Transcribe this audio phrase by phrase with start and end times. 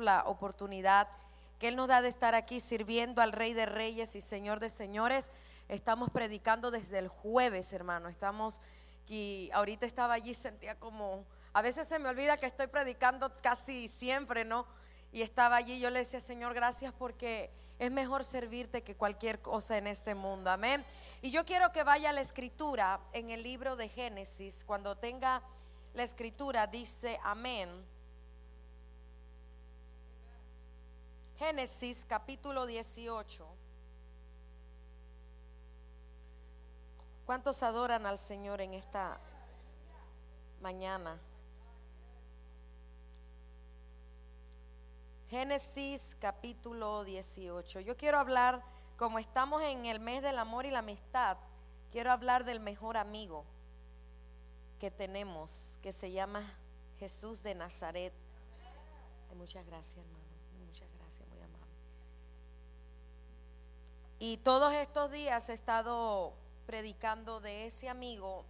[0.00, 1.08] la oportunidad
[1.58, 4.70] que Él nos da de estar aquí sirviendo al Rey de Reyes y Señor de
[4.70, 5.30] Señores.
[5.68, 8.08] Estamos predicando desde el jueves, hermano.
[8.08, 8.60] Estamos
[9.10, 13.88] y ahorita estaba allí, sentía como, a veces se me olvida que estoy predicando casi
[13.88, 14.66] siempre, ¿no?
[15.12, 19.76] Y estaba allí, yo le decía, Señor, gracias porque es mejor servirte que cualquier cosa
[19.76, 20.50] en este mundo.
[20.50, 20.84] Amén.
[21.22, 24.62] Y yo quiero que vaya a la escritura en el libro de Génesis.
[24.64, 25.42] Cuando tenga
[25.94, 27.68] la escritura, dice amén.
[31.40, 33.46] Génesis capítulo 18.
[37.24, 39.18] ¿Cuántos adoran al Señor en esta
[40.60, 41.18] mañana?
[45.30, 47.80] Génesis capítulo 18.
[47.80, 48.62] Yo quiero hablar,
[48.98, 51.38] como estamos en el mes del amor y la amistad,
[51.90, 53.46] quiero hablar del mejor amigo
[54.78, 56.58] que tenemos, que se llama
[56.98, 58.12] Jesús de Nazaret.
[59.34, 60.29] muchas gracias, hermano.
[64.22, 66.34] Y todos estos días he estado
[66.66, 68.44] predicando de ese amigo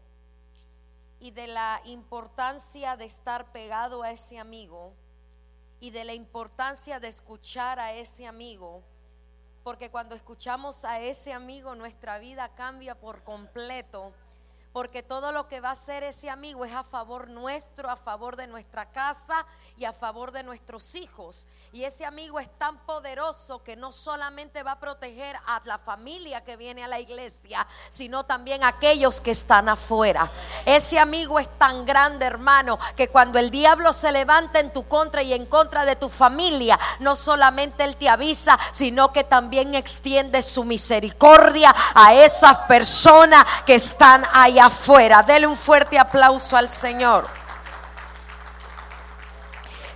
[1.20, 4.92] y de la importancia de estar pegado a ese amigo
[5.78, 8.82] y de la importancia de escuchar a ese amigo.
[9.62, 14.12] Porque cuando escuchamos a ese amigo nuestra vida cambia por completo
[14.72, 18.36] porque todo lo que va a hacer ese amigo es a favor nuestro, a favor
[18.36, 19.44] de nuestra casa
[19.76, 21.48] y a favor de nuestros hijos.
[21.72, 26.42] Y ese amigo es tan poderoso que no solamente va a proteger a la familia
[26.42, 30.32] que viene a la iglesia, sino también a aquellos que están afuera.
[30.66, 35.22] Ese amigo es tan grande, hermano, que cuando el diablo se levanta en tu contra
[35.22, 40.42] y en contra de tu familia, no solamente él te avisa, sino que también extiende
[40.42, 45.22] su misericordia a esas personas que están ahí afuera.
[45.22, 47.39] Dele un fuerte aplauso al Señor.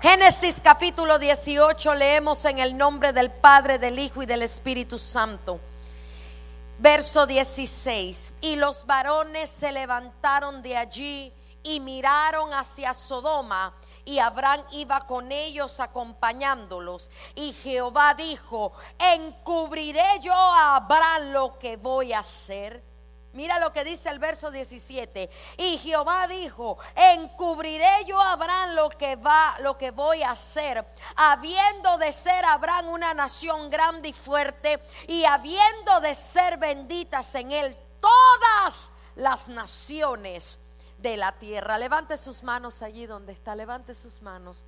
[0.05, 5.59] Génesis capítulo 18 leemos en el nombre del Padre, del Hijo y del Espíritu Santo.
[6.79, 8.35] Verso 16.
[8.43, 11.33] Y los varones se levantaron de allí
[11.63, 13.73] y miraron hacia Sodoma
[14.05, 17.11] y Abraham iba con ellos acompañándolos.
[17.35, 22.83] Y Jehová dijo, encubriré yo a Abraham lo que voy a hacer
[23.35, 25.29] Mira lo que dice el verso 17.
[25.59, 30.87] Y Jehová dijo, encubriré yo a Abraham lo que va, lo que voy a hacer,
[31.17, 37.51] habiendo de ser Abraham una nación grande y fuerte, y habiendo de ser benditas en
[37.51, 40.61] él todas las naciones
[40.99, 41.77] de la tierra.
[41.77, 44.63] Levante sus manos allí donde está, levante sus manos.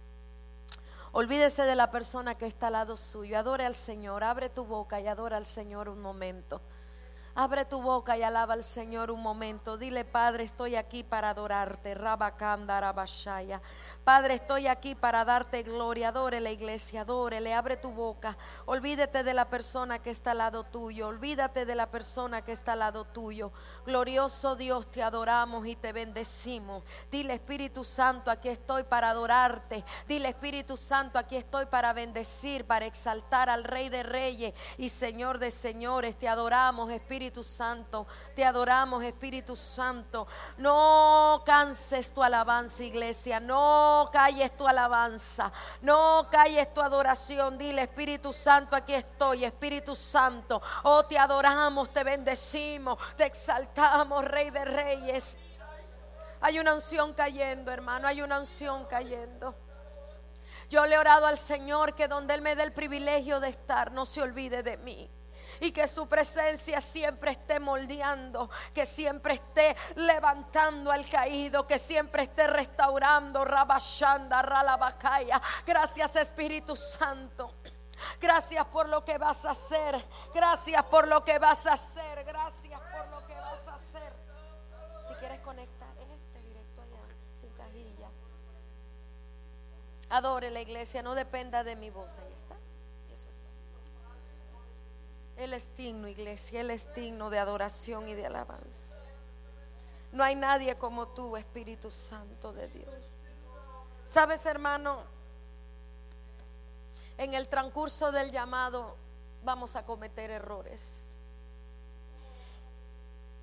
[1.12, 3.38] Olvídese de la persona que está al lado suyo.
[3.38, 4.24] Adore al Señor.
[4.24, 6.60] Abre tu boca y adora al Señor un momento.
[7.38, 9.76] Abre tu boca y alaba al Señor un momento.
[9.76, 11.94] Dile, Padre, estoy aquí para adorarte.
[11.94, 13.60] Rabacanda, Rabashaya.
[14.06, 16.10] Padre, estoy aquí para darte gloria.
[16.10, 17.04] Adore la iglesia,
[17.40, 18.38] le abre tu boca.
[18.66, 21.08] Olvídate de la persona que está al lado tuyo.
[21.08, 23.50] Olvídate de la persona que está al lado tuyo.
[23.84, 26.84] Glorioso Dios, te adoramos y te bendecimos.
[27.10, 29.84] Dile, Espíritu Santo, aquí estoy para adorarte.
[30.06, 35.40] Dile, Espíritu Santo, aquí estoy para bendecir, para exaltar al Rey de Reyes y Señor
[35.40, 36.16] de Señores.
[36.16, 38.06] Te adoramos, Espíritu Santo.
[38.36, 40.28] Te adoramos, Espíritu Santo.
[40.58, 43.40] No canses tu alabanza, iglesia.
[43.40, 47.56] No no calles tu alabanza, no calles tu adoración.
[47.56, 50.60] Dile, Espíritu Santo, aquí estoy, Espíritu Santo.
[50.82, 55.38] Oh, te adoramos, te bendecimos, te exaltamos, Rey de Reyes.
[56.42, 59.54] Hay una unción cayendo, hermano, hay una unción cayendo.
[60.68, 63.92] Yo le he orado al Señor que donde Él me dé el privilegio de estar,
[63.92, 65.10] no se olvide de mí
[65.60, 72.24] y que su presencia siempre esté moldeando, que siempre esté levantando al caído, que siempre
[72.24, 75.40] esté restaurando, rabashanda, ralabacaya.
[75.66, 77.52] Gracias Espíritu Santo.
[78.20, 80.04] Gracias por lo que vas a hacer.
[80.34, 82.24] Gracias por lo que vas a hacer.
[82.24, 84.12] Gracias por lo que vas a hacer.
[85.06, 87.02] Si quieres conectar este directo allá,
[87.32, 88.08] sin cajilla.
[90.10, 92.18] Adore la iglesia, no dependa de mi voz.
[92.18, 92.56] Ahí está.
[95.36, 98.96] Él es digno, iglesia, Él es digno de adoración y de alabanza.
[100.12, 102.94] No hay nadie como tú, Espíritu Santo de Dios.
[104.04, 105.02] Sabes, hermano,
[107.18, 108.96] en el transcurso del llamado
[109.42, 111.14] vamos a cometer errores.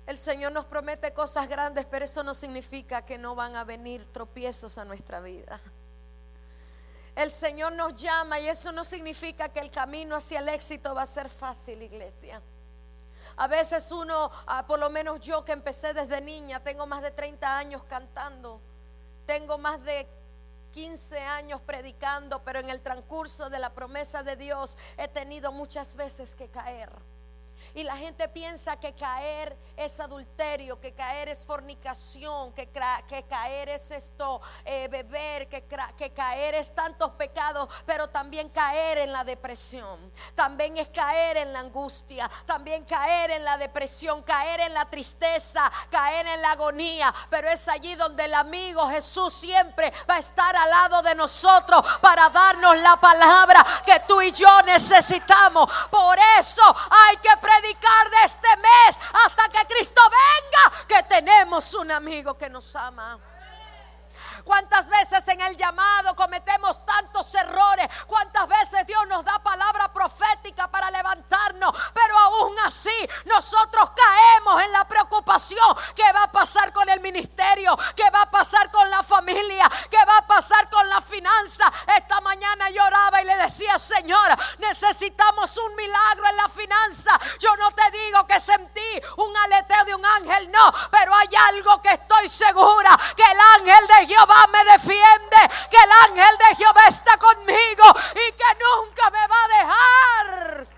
[0.06, 4.04] El Señor nos promete cosas grandes, pero eso no significa que no van a venir
[4.12, 5.60] tropiezos a nuestra vida.
[7.14, 11.02] El Señor nos llama y eso no significa que el camino hacia el éxito va
[11.02, 12.42] a ser fácil, iglesia.
[13.36, 17.10] A veces uno, ah, por lo menos yo que empecé desde niña, tengo más de
[17.10, 18.60] 30 años cantando,
[19.26, 20.08] tengo más de
[20.72, 25.94] 15 años predicando, pero en el transcurso de la promesa de Dios he tenido muchas
[25.94, 26.90] veces que caer.
[27.74, 32.70] Y la gente piensa que caer es adulterio, que caer es fornicación, que,
[33.08, 35.64] que caer es esto, eh, beber, que,
[35.98, 40.12] que caer es tantos pecados, pero también caer en la depresión.
[40.36, 45.70] También es caer en la angustia, también caer en la depresión, caer en la tristeza,
[45.90, 47.12] caer en la agonía.
[47.28, 51.84] Pero es allí donde el amigo Jesús siempre va a estar al lado de nosotros
[52.00, 55.68] para darnos la palabra que tú y yo necesitamos.
[55.90, 56.62] Por eso
[57.08, 62.50] hay que predicar de este mes hasta que Cristo venga, que tenemos un amigo que
[62.50, 63.18] nos ama.
[64.44, 67.88] Cuántas veces en el llamado cometemos tantos errores.
[68.06, 71.74] Cuántas veces Dios nos da palabra profética para levantarnos.
[71.94, 75.76] Pero aún así nosotros caemos en la preocupación.
[75.96, 77.76] ¿Qué va a pasar con el ministerio?
[77.96, 79.70] ¿Qué va a pasar con la familia?
[79.90, 81.72] ¿Qué va a pasar con la finanza?
[81.96, 87.18] Esta mañana lloraba y le decía, Señor, necesitamos un milagro en la finanza.
[87.40, 90.72] Yo no te digo que sentí un aleteo de un ángel, no.
[90.90, 92.90] Pero hay algo que estoy segura.
[93.16, 95.36] Que el ángel de Jehová me defiende,
[95.70, 100.68] que el ángel de Jehová está conmigo y que nunca me va a dejar.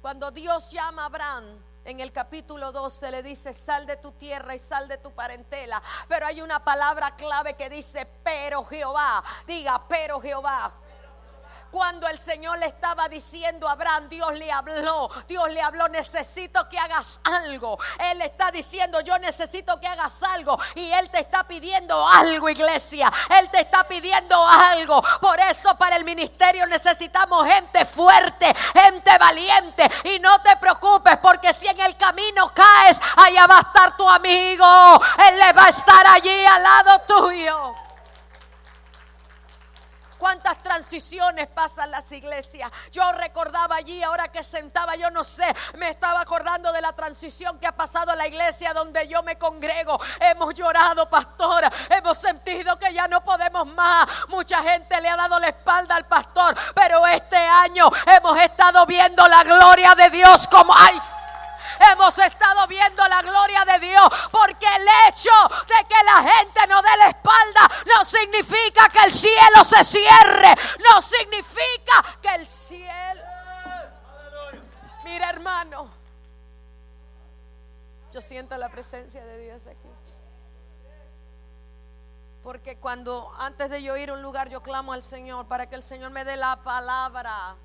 [0.00, 1.44] Cuando Dios llama a Abraham,
[1.84, 5.82] en el capítulo 12 le dice, sal de tu tierra y sal de tu parentela.
[6.08, 9.22] Pero hay una palabra clave que dice, pero Jehová.
[9.46, 10.72] Diga, pero Jehová
[11.74, 16.68] cuando el Señor le estaba diciendo a Abraham, Dios le habló, Dios le habló, necesito
[16.68, 17.76] que hagas algo.
[17.98, 20.56] Él está diciendo, yo necesito que hagas algo.
[20.76, 23.12] Y Él te está pidiendo algo, iglesia.
[23.40, 25.02] Él te está pidiendo algo.
[25.20, 29.90] Por eso para el ministerio necesitamos gente fuerte, gente valiente.
[30.04, 34.08] Y no te preocupes, porque si en el camino caes, allá va a estar tu
[34.08, 35.02] amigo.
[35.28, 37.74] Él le va a estar allí al lado tuyo.
[40.24, 42.68] ¿Cuántas transiciones pasan las iglesias?
[42.90, 45.44] Yo recordaba allí, ahora que sentaba, yo no sé,
[45.78, 50.00] me estaba acordando de la transición que ha pasado la iglesia donde yo me congrego.
[50.18, 54.08] Hemos llorado, pastora, hemos sentido que ya no podemos más.
[54.28, 59.28] Mucha gente le ha dado la espalda al pastor, pero este año hemos estado viendo
[59.28, 60.74] la gloria de Dios como...
[60.76, 60.98] ¡Ay!
[61.92, 64.08] Hemos estado viendo la gloria de Dios.
[64.30, 65.30] Porque el hecho
[65.66, 70.54] de que la gente no dé la espalda no significa que el cielo se cierre.
[70.88, 73.22] No significa que el cielo...
[75.04, 75.90] Mira hermano,
[78.12, 79.88] yo siento la presencia de Dios aquí.
[82.42, 85.76] Porque cuando antes de yo ir a un lugar yo clamo al Señor para que
[85.76, 87.56] el Señor me dé la palabra.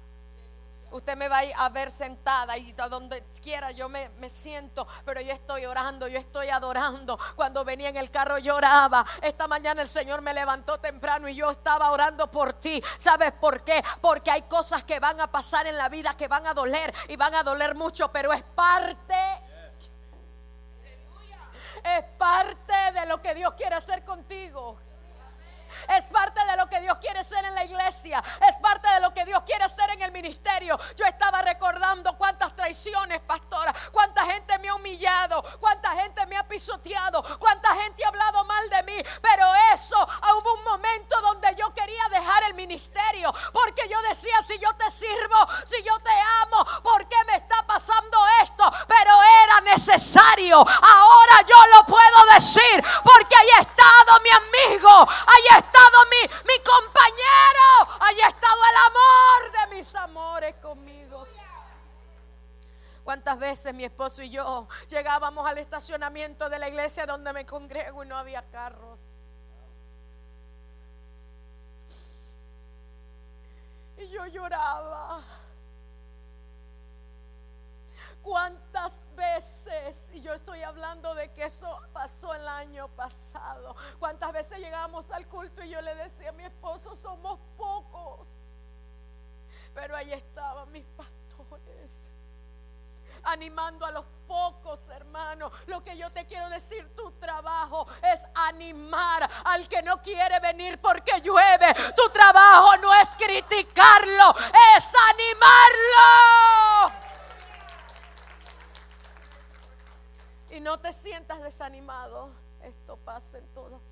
[0.92, 5.32] Usted me va a ver sentada y a donde quiera yo me, siento, pero yo
[5.32, 7.20] estoy orando, yo estoy adorando.
[7.36, 9.06] Cuando venía en el carro lloraba.
[9.22, 12.84] Esta mañana el Señor me levantó temprano y yo estaba orando por ti.
[12.98, 13.84] ¿Sabes por qué?
[14.02, 17.16] Porque hay cosas que van a pasar en la vida que van a doler y
[17.16, 19.16] van a doler mucho, pero es parte.
[21.84, 24.78] Es parte de lo que Dios quiere hacer contigo.
[25.88, 28.24] Es parte de lo que Dios quiere hacer en la iglesia.
[28.48, 30.80] Es parte de lo que Dios quiere hacer en el ministerio.
[30.96, 33.74] Yo estaba recordando cuántas traiciones, pastora.
[33.92, 35.44] Cuánta gente me ha humillado.
[35.60, 37.24] Cuánta gente me ha pisoteado.
[37.40, 38.98] Cuánta gente ha hablado mal de mí.
[39.22, 39.98] Pero eso
[40.38, 43.34] hubo un momento donde yo quería dejar el ministerio.
[43.54, 46.12] Porque yo decía, si yo te sirvo, si yo te
[46.44, 48.72] amo, ¿por qué me está pasando esto?
[48.88, 49.12] Pero
[49.44, 50.66] era necesario
[51.46, 52.84] yo lo puedo decir.
[53.04, 55.10] Porque ahí ha estado mi amigo.
[55.28, 61.28] Ahí estado mi, mi compañero, haya estado el amor de mis amores conmigo.
[63.04, 68.04] ¿Cuántas veces mi esposo y yo llegábamos al estacionamiento de la iglesia donde me congrego
[68.04, 68.98] y no había carros?
[73.98, 75.22] Y yo lloraba.
[78.22, 84.60] ¿Cuántas veces, y yo estoy hablando de que eso pasó el año pasado, cuántas veces
[84.60, 88.28] llegamos al culto y yo le decía a mi esposo, somos pocos,
[89.74, 91.09] pero ahí estaban mis pastores
[93.32, 95.52] animando a los pocos, hermanos.
[95.68, 100.80] Lo que yo te quiero decir, tu trabajo es animar al que no quiere venir
[100.80, 101.74] porque llueve.
[101.96, 104.36] Tu trabajo no es criticarlo,
[104.78, 106.00] es animarlo.
[110.52, 112.32] Y no te sientas desanimado.
[112.62, 113.89] Esto pasa en partes.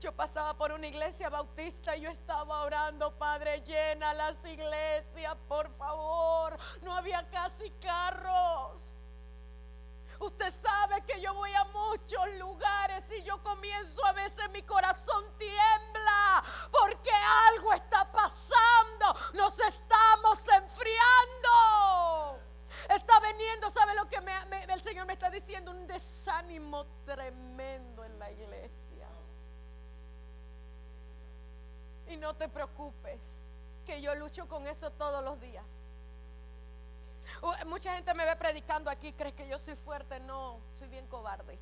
[0.00, 5.70] Yo pasaba por una iglesia bautista y yo estaba orando, Padre, llena las iglesias, por
[5.74, 6.56] favor.
[6.80, 8.80] No había casi carros.
[10.18, 15.22] Usted sabe que yo voy a muchos lugares y yo comienzo a veces mi corazón
[15.36, 17.10] tiembla porque
[17.50, 19.14] algo está pasando.
[19.34, 22.40] Nos estamos enfriando.
[22.88, 24.16] Está veniendo, ¿sabe lo que
[24.66, 25.72] el Señor me está diciendo?
[25.72, 28.79] Un desánimo tremendo en la iglesia.
[32.10, 33.20] Y no te preocupes,
[33.86, 35.64] que yo lucho con eso todos los días.
[37.66, 40.18] Mucha gente me ve predicando aquí, cree que yo soy fuerte.
[40.20, 41.56] No, soy bien cobarde.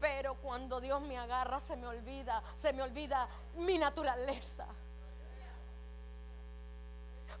[0.00, 4.66] Pero cuando Dios me agarra, se me olvida, se me olvida mi naturaleza.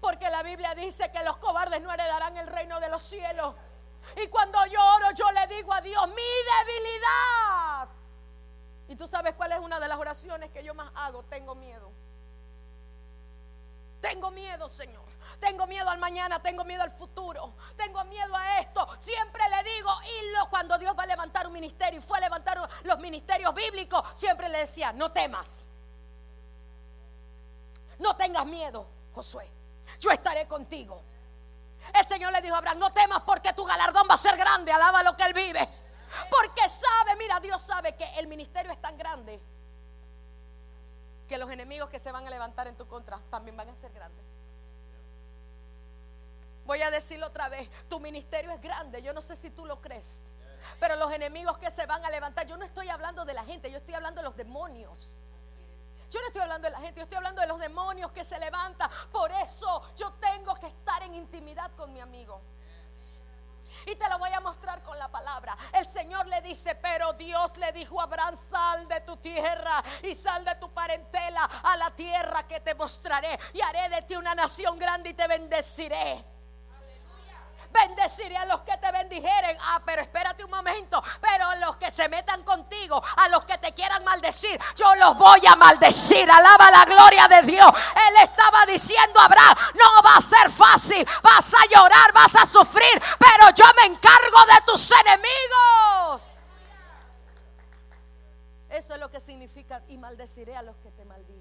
[0.00, 3.54] Porque la Biblia dice que los cobardes no heredarán el reino de los cielos.
[4.22, 7.61] Y cuando yo oro, yo le digo a Dios, mi debilidad.
[8.92, 11.90] Y tú sabes cuál es una de las oraciones que yo más hago, tengo miedo.
[14.02, 15.06] Tengo miedo, Señor.
[15.40, 18.86] Tengo miedo al mañana, tengo miedo al futuro, tengo miedo a esto.
[19.00, 22.20] Siempre le digo, y lo, cuando Dios va a levantar un ministerio y fue a
[22.20, 25.68] levantar los ministerios bíblicos, siempre le decía, no temas.
[27.98, 29.50] No tengas miedo, Josué.
[30.00, 31.00] Yo estaré contigo.
[31.98, 34.70] El Señor le dijo a Abraham, no temas porque tu galardón va a ser grande,
[34.70, 35.81] alaba lo que él vive.
[36.30, 39.40] Porque sabe, mira, Dios sabe que el ministerio es tan grande
[41.28, 43.92] que los enemigos que se van a levantar en tu contra también van a ser
[43.92, 44.24] grandes.
[46.64, 49.80] Voy a decirlo otra vez, tu ministerio es grande, yo no sé si tú lo
[49.80, 50.22] crees.
[50.78, 53.70] Pero los enemigos que se van a levantar, yo no estoy hablando de la gente,
[53.70, 55.10] yo estoy hablando de los demonios.
[56.10, 58.38] Yo no estoy hablando de la gente, yo estoy hablando de los demonios que se
[58.38, 58.90] levantan.
[59.10, 62.40] Por eso yo tengo que estar en intimidad con mi amigo.
[63.86, 65.56] Y te lo voy a mostrar con la palabra.
[65.72, 70.14] El Señor le dice, pero Dios le dijo a Abraham, sal de tu tierra y
[70.14, 73.38] sal de tu parentela a la tierra que te mostraré.
[73.54, 76.31] Y haré de ti una nación grande y te bendeciré.
[77.72, 79.56] Bendeciré a los que te bendijeren.
[79.62, 81.02] Ah, pero espérate un momento.
[81.20, 85.16] Pero a los que se metan contigo, a los que te quieran maldecir, yo los
[85.16, 86.30] voy a maldecir.
[86.30, 87.72] Alaba la gloria de Dios.
[88.08, 91.06] Él estaba diciendo a Abraham, no va a ser fácil.
[91.22, 93.02] Vas a llorar, vas a sufrir.
[93.18, 96.22] Pero yo me encargo de tus enemigos.
[98.68, 101.31] Eso es lo que significa y maldeciré a los que te maldigan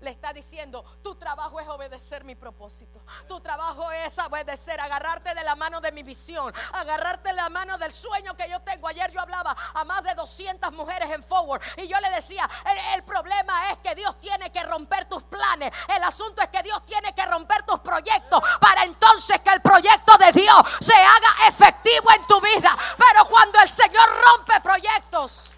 [0.00, 3.00] le está diciendo, tu trabajo es obedecer mi propósito.
[3.26, 7.78] Tu trabajo es obedecer, agarrarte de la mano de mi visión, agarrarte de la mano
[7.78, 8.88] del sueño que yo tengo.
[8.88, 12.48] Ayer yo hablaba a más de 200 mujeres en Forward y yo le decía,
[12.94, 15.72] el, problema es que Dios tiene que romper tus planes.
[15.88, 20.16] El asunto es que Dios tiene que romper tus proyectos para entonces que el proyecto
[20.18, 22.76] de Dios se haga efectivo en tu vida.
[22.96, 25.52] Pero cuando el Señor rompe proyectos,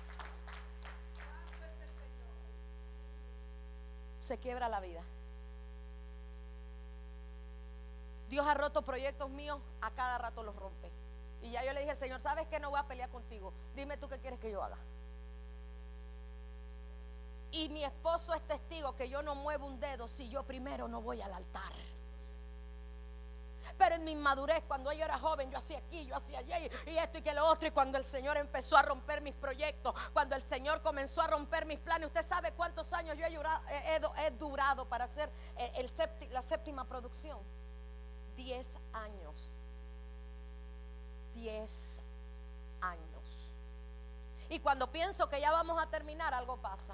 [4.30, 5.02] se quiebra la vida.
[8.28, 10.88] Dios ha roto proyectos míos, a cada rato los rompe.
[11.42, 13.52] Y ya yo le dije, Señor, ¿sabes que no voy a pelear contigo?
[13.74, 14.76] Dime tú qué quieres que yo haga.
[17.50, 21.02] Y mi esposo es testigo que yo no muevo un dedo si yo primero no
[21.02, 21.72] voy al altar.
[23.80, 26.52] Pero en mi inmadurez, cuando yo era joven, yo hacía aquí, yo hacía allí,
[26.86, 27.66] y esto y que lo otro.
[27.66, 31.64] Y cuando el Señor empezó a romper mis proyectos, cuando el Señor comenzó a romper
[31.64, 35.30] mis planes, usted sabe cuántos años yo he, durado, para hacer
[35.76, 35.90] el,
[36.30, 37.38] la séptima producción.
[38.36, 39.50] Diez años.
[41.32, 42.02] Diez
[42.82, 43.54] años.
[44.50, 46.92] Y cuando pienso que ya vamos a terminar, algo pasa.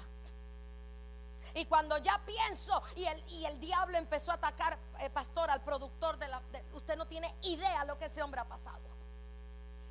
[1.53, 5.61] Y cuando ya pienso y el, y el diablo empezó a atacar, eh, pastor, al
[5.61, 6.41] productor de la...
[6.73, 8.87] usted no tiene idea lo que ese hombre ha pasado.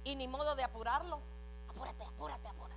[0.04, 1.20] Y ni modo de apurarlo.
[1.68, 2.76] Apúrate, apúrate, apúrate.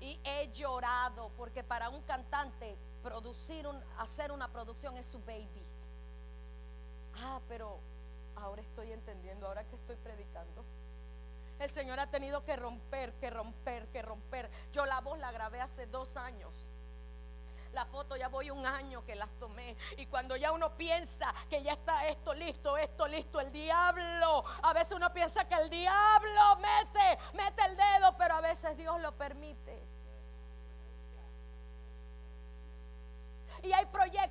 [0.00, 5.66] Y he llorado porque para un cantante producir, un, hacer una producción es su baby.
[7.14, 7.78] Ah, pero
[8.36, 10.64] ahora estoy entendiendo, ahora que estoy predicando.
[11.62, 14.50] El Señor ha tenido que romper, que romper, que romper.
[14.72, 16.52] Yo la voz la grabé hace dos años
[17.72, 19.76] la foto ya voy un año que las tomé.
[19.96, 24.72] Y cuando ya uno piensa que ya está esto listo, esto listo, el diablo, a
[24.72, 29.12] veces uno piensa que el diablo mete, mete el dedo, pero a veces Dios lo
[29.12, 29.82] permite.
[33.62, 34.21] Y hay proyectos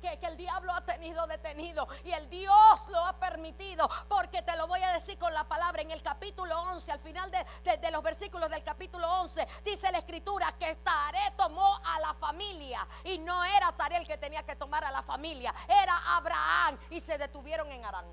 [0.00, 1.86] que, el diablo ha tenido detenido.
[2.04, 3.88] Y el Dios lo ha permitido.
[4.08, 5.82] Porque te lo voy a decir con la palabra.
[5.82, 10.52] En el capítulo 11, al final de, los versículos del capítulo 11, dice la escritura
[10.58, 12.86] que Taré tomó a la familia.
[13.04, 15.54] Y no era Taré el que tenía que tomar a la familia.
[15.68, 16.78] Era Abraham.
[16.90, 18.06] Y se detuvieron en Arán.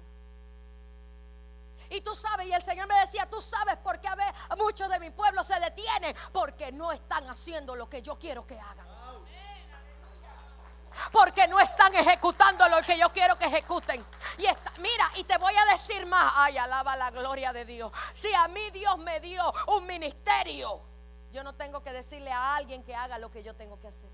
[1.92, 4.88] Y tú sabes, y el Señor me decía, tú sabes por qué a ver, muchos
[4.90, 6.16] de mi pueblo se detienen.
[6.32, 8.89] Porque no están haciendo lo que yo quiero que hagan.
[11.12, 14.04] Porque no están ejecutando lo que yo quiero que ejecuten.
[14.38, 14.44] Y
[14.80, 17.92] mira, y te voy a decir más, ay, alaba la gloria de Dios.
[18.14, 20.82] Si a mí Dios me dio un ministerio,
[21.32, 24.10] yo no tengo que decirle a alguien que haga lo que yo tengo que hacer.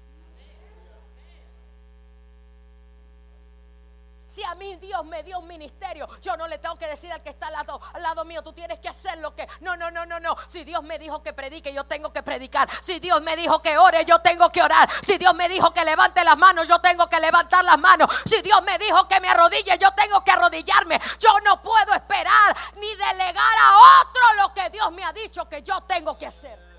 [4.35, 7.23] Si a mí Dios me dio un ministerio, yo no le tengo que decir al
[7.23, 9.47] que está al lado, al lado mío, tú tienes que hacer lo que.
[9.61, 10.35] No, no, no, no, no.
[10.47, 12.67] Si Dios me dijo que predique, yo tengo que predicar.
[12.81, 14.89] Si Dios me dijo que ore, yo tengo que orar.
[15.01, 18.09] Si Dios me dijo que levante las manos, yo tengo que levantar las manos.
[18.25, 20.99] Si Dios me dijo que me arrodille, yo tengo que arrodillarme.
[21.17, 25.63] Yo no puedo esperar ni delegar a otro lo que Dios me ha dicho que
[25.63, 26.74] yo tengo que hacer.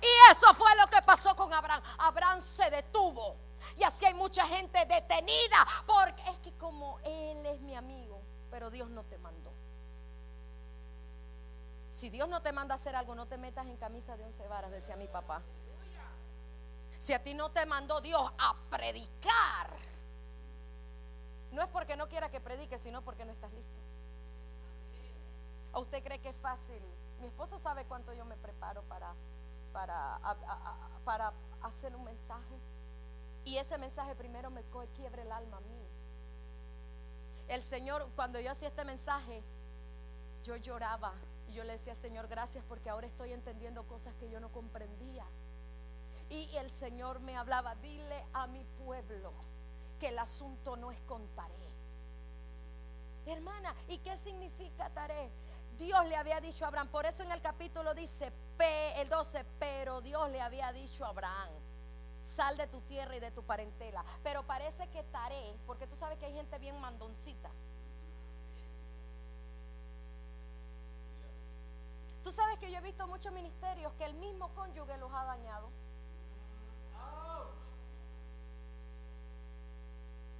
[0.00, 1.82] Y eso fue lo que pasó con Abraham.
[1.98, 3.36] Abraham se detuvo.
[3.76, 5.66] Y así hay mucha gente detenida.
[5.86, 9.52] Porque es que como él es mi amigo, pero Dios no te mandó.
[11.90, 14.46] Si Dios no te manda a hacer algo, no te metas en camisa de once
[14.46, 15.42] varas, decía mi papá.
[16.98, 19.70] Si a ti no te mandó Dios a predicar,
[21.52, 23.78] no es porque no quiera que predique, sino porque no estás listo.
[25.72, 26.82] ¿O usted cree que es fácil?
[27.20, 29.12] Mi esposo sabe cuánto yo me preparo para
[29.72, 30.18] para,
[31.04, 31.32] para
[31.62, 32.58] hacer un mensaje.
[33.44, 34.62] Y ese mensaje primero me
[34.94, 35.86] quiebre el alma a mí.
[37.48, 39.42] El Señor, cuando yo hacía este mensaje,
[40.44, 41.14] yo lloraba.
[41.48, 45.24] Y yo le decía, Señor, gracias porque ahora estoy entendiendo cosas que yo no comprendía.
[46.28, 49.32] Y el Señor me hablaba, dile a mi pueblo
[49.98, 51.26] que el asunto no es con.
[53.28, 55.30] Hermana, ¿y qué significa Taré?
[55.78, 56.88] Dios le había dicho a Abraham.
[56.88, 58.32] Por eso en el capítulo dice
[58.96, 61.48] el 12, pero Dios le había dicho a Abraham,
[62.22, 64.04] sal de tu tierra y de tu parentela.
[64.24, 67.50] Pero parece que Taré, porque tú sabes que hay gente bien mandoncita.
[72.24, 75.70] Tú sabes que yo he visto muchos ministerios que el mismo cónyuge los ha dañado.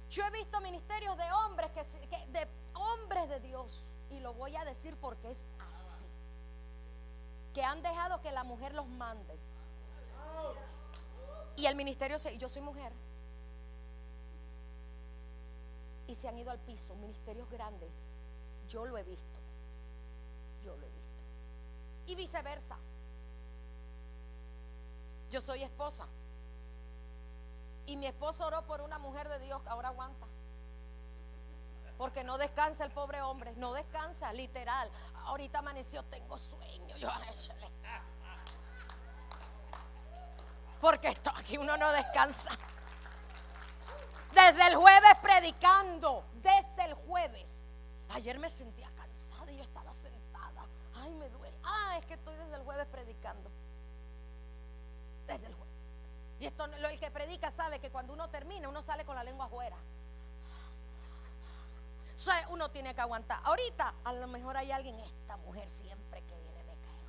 [0.09, 1.83] Yo he visto ministerios de hombres que,
[2.27, 6.05] de hombres de Dios y lo voy a decir porque es así.
[7.53, 9.37] Que han dejado que la mujer los mande.
[11.55, 12.91] Y el ministerio, yo soy mujer.
[16.07, 17.89] Y se han ido al piso, ministerios grandes.
[18.67, 19.39] Yo lo he visto.
[20.63, 21.23] Yo lo he visto.
[22.07, 22.77] Y viceversa.
[25.29, 26.07] Yo soy esposa.
[27.85, 30.25] Y mi esposo oró por una mujer de Dios ahora aguanta.
[31.99, 34.89] Porque no descansa el pobre hombre, no descansa, literal.
[35.25, 36.95] Ahorita amaneció, tengo sueño.
[36.95, 37.09] Yo,
[40.79, 42.51] porque esto, aquí uno no descansa.
[44.31, 47.49] Desde el jueves predicando, desde el jueves.
[48.11, 50.65] Ayer me sentía cansada y yo estaba sentada.
[50.95, 51.57] Ay, me duele.
[51.63, 53.51] Ah, es que estoy desde el jueves predicando.
[55.27, 55.75] Desde el jueves.
[56.39, 59.47] Y esto, el que predica sabe que cuando uno termina, uno sale con la lengua
[59.47, 59.75] afuera.
[62.19, 63.39] O sea, uno tiene que aguantar.
[63.45, 66.99] Ahorita, a lo mejor hay alguien, esta mujer siempre que viene me cae.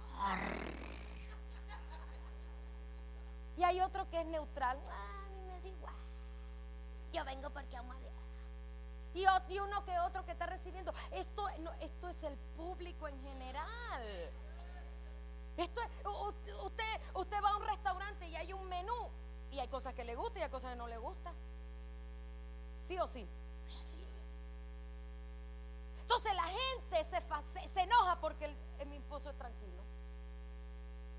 [3.57, 4.81] Y hay otro que es neutral.
[4.89, 5.97] Ah, a mí me es igual.
[7.13, 8.13] Yo vengo porque amo a Dios.
[9.49, 10.95] Y, uno que otro que está recibiendo.
[11.11, 11.49] Esto,
[11.81, 14.31] esto es el público en general.
[15.57, 15.81] Esto
[16.67, 19.09] usted, usted va a un restaurante y hay un menú.
[19.51, 21.35] Y hay cosas que le gustan y hay cosas que no le gustan.
[22.87, 23.29] ¿Sí o sí?
[26.11, 27.07] Entonces la gente
[27.73, 28.47] se, enoja porque
[28.81, 29.81] el, mi esposo es tranquilo.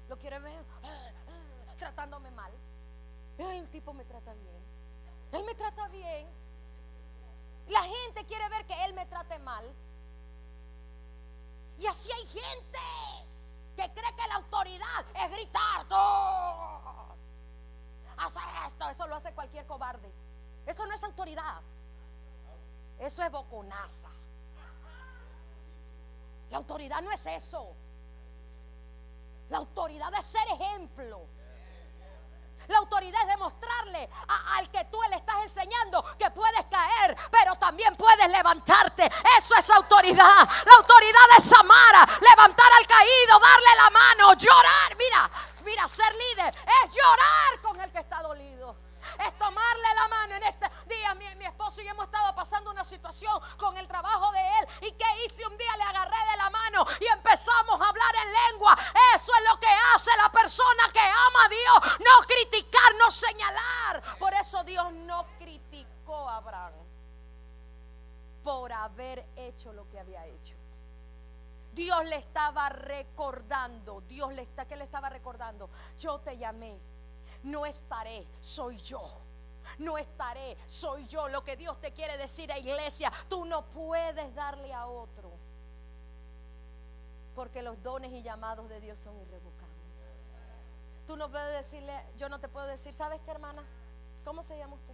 [0.09, 2.51] Lo quiere ver ah, ah, tratándome mal.
[3.37, 4.61] el tipo me trata bien.
[5.31, 6.27] Él me trata bien.
[7.69, 9.65] La gente quiere ver que él me trate mal.
[11.77, 12.79] Y así hay gente
[13.77, 15.85] que cree que la autoridad es gritar.
[18.17, 20.11] Hacer esto, eso lo hace cualquier cobarde.
[20.65, 21.61] Eso no es autoridad.
[22.99, 24.20] Eso es boconaza.
[26.51, 27.73] La autoridad no es eso.
[29.49, 31.25] La autoridad es ser ejemplo.
[32.67, 34.09] La autoridad es demostrarle
[34.57, 39.09] al que tú le estás enseñando que puedes caer, pero también puedes levantarte.
[39.39, 40.49] Eso es autoridad.
[40.65, 44.95] La autoridad es Samara, levantar al caído, darle la mano, llorar.
[44.97, 45.31] Mira,
[45.63, 50.35] mira, ser líder es llorar con el que está dolido es tomarle la mano.
[50.35, 54.31] En este día mi, mi, esposo y hemos estado pasando una situación con el trabajo
[54.31, 54.67] de él.
[54.81, 55.45] ¿Y qué hice?
[55.47, 58.77] Un día le agarré de la mano y empezamos a hablar en lengua.
[59.15, 61.99] Eso es lo que hace la persona que ama a Dios.
[61.99, 64.17] No criticar, no señalar.
[64.19, 66.73] Por eso Dios no criticó a Abraham
[68.43, 70.55] por haber hecho lo que había hecho.
[71.73, 75.69] Dios le estaba recordando, Dios le está, ¿qué le estaba recordando?
[75.97, 76.77] Yo te llamé,
[77.43, 79.01] no estaré, soy yo.
[79.77, 81.29] No estaré, soy yo.
[81.29, 85.31] Lo que Dios te quiere decir a iglesia, tú no puedes darle a otro.
[87.35, 89.71] Porque los dones y llamados de Dios son irrevocables.
[91.07, 93.63] Tú no puedes decirle, yo no te puedo decir, ¿sabes qué hermana?
[94.23, 94.93] ¿Cómo se llama usted?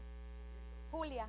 [0.92, 1.28] Julia.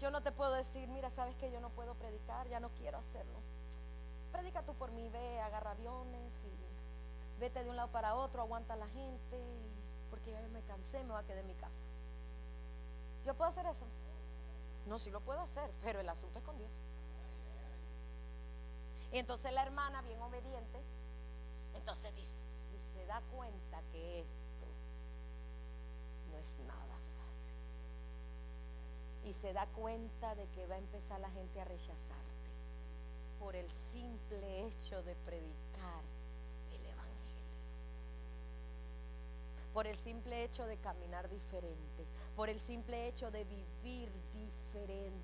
[0.00, 2.98] Yo no te puedo decir, mira, sabes que yo no puedo predicar, ya no quiero
[2.98, 3.38] hacerlo.
[4.32, 8.74] Predica tú por mí, ve, agarra aviones y vete de un lado para otro, aguanta
[8.74, 9.40] a la gente,
[10.10, 11.80] porque ya me cansé, me voy a quedar en mi casa.
[13.24, 13.86] ¿Yo puedo hacer eso?
[14.86, 16.70] No, sí lo puedo hacer, pero el asunto es con Dios.
[19.12, 20.80] Y entonces la hermana, bien obediente,
[21.74, 22.36] entonces dice,
[22.74, 24.66] y se da cuenta que esto
[26.30, 26.92] no es nada
[29.24, 32.32] y se da cuenta de que va a empezar la gente a rechazarte
[33.38, 36.02] por el simple hecho de predicar
[36.72, 37.42] el Evangelio.
[39.72, 42.04] Por el simple hecho de caminar diferente.
[42.36, 45.22] Por el simple hecho de vivir diferente.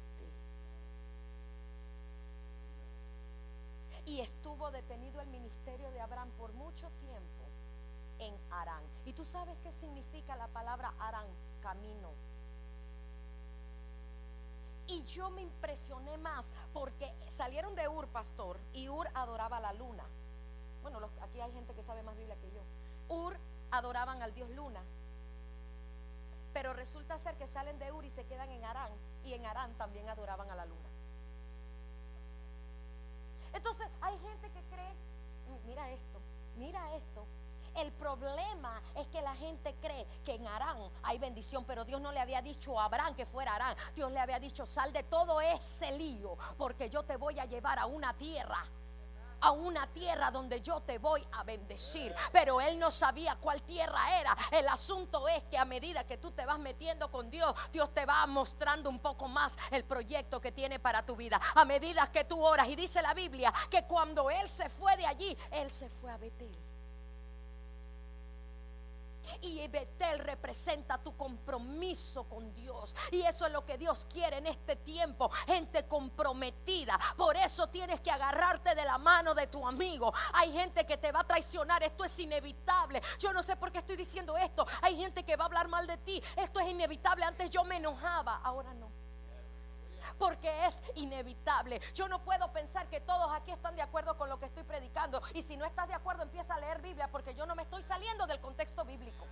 [4.07, 7.45] Y estuvo detenido el ministerio de Abraham por mucho tiempo
[8.19, 8.83] en Arán.
[9.05, 11.27] ¿Y tú sabes qué significa la palabra Arán?
[11.61, 12.29] Camino
[14.89, 20.05] y yo me impresioné más porque salieron de Ur, pastor, y Ur adoraba la luna.
[20.83, 22.63] Bueno, aquí hay gente que sabe más Biblia que yo.
[23.15, 23.37] Ur
[23.71, 24.83] adoraban al dios luna.
[26.53, 28.93] Pero resulta ser que salen de Ur y se quedan en Arán.
[29.25, 30.89] Y en Arán también adoraban a la luna.
[33.53, 34.95] Entonces hay gente que cree,
[35.65, 36.21] mira esto,
[36.57, 37.27] mira esto,
[37.77, 42.13] el problema es que la gente cree que en Arán hay bendición, pero Dios no
[42.13, 43.77] le había dicho a Abraham que fuera Arán.
[43.95, 47.79] Dios le había dicho, sal de todo ese lío, porque yo te voy a llevar
[47.79, 48.65] a una tierra
[49.41, 52.15] a una tierra donde yo te voy a bendecir.
[52.33, 54.37] Pero él no sabía cuál tierra era.
[54.51, 58.07] El asunto es que a medida que tú te vas metiendo con Dios, Dios te
[58.07, 61.41] va mostrando un poco más el proyecto que tiene para tu vida.
[61.55, 65.07] A medida que tú oras, y dice la Biblia que cuando él se fue de
[65.07, 66.68] allí, él se fue a Betel.
[69.43, 72.95] Y Betel representa tu compromiso con Dios.
[73.11, 75.29] Y eso es lo que Dios quiere en este tiempo.
[75.47, 76.99] Gente comprometida.
[77.17, 80.13] Por eso tienes que agarrarte de la mano de tu amigo.
[80.33, 81.83] Hay gente que te va a traicionar.
[81.83, 83.03] Esto es inevitable.
[83.19, 84.67] Yo no sé por qué estoy diciendo esto.
[84.83, 86.23] Hay gente que va a hablar mal de ti.
[86.37, 87.25] Esto es inevitable.
[87.25, 88.41] Antes yo me enojaba.
[88.43, 88.88] Ahora no
[90.19, 91.81] porque es inevitable.
[91.95, 95.23] Yo no puedo pensar que todos aquí están de acuerdo con lo que estoy predicando.
[95.35, 97.83] Y si no estás de acuerdo, empieza a leer Biblia porque yo no me estoy
[97.83, 99.27] saliendo del contexto bíblico.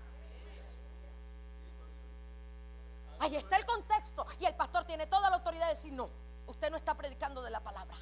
[3.19, 6.11] Ahí está el contexto y el pastor tiene toda la autoridad de decir, no,
[6.47, 7.97] usted no está predicando de la palabra.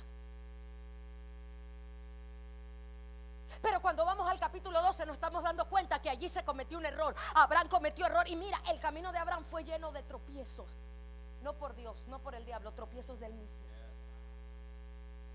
[3.63, 6.85] Pero cuando vamos al capítulo 12 nos estamos dando cuenta que allí se cometió un
[6.85, 7.15] error.
[7.35, 10.67] Abraham cometió error y mira, el camino de Abraham fue lleno de tropiezos.
[11.45, 13.61] No por Dios, no por el diablo, tropiezos del mismo.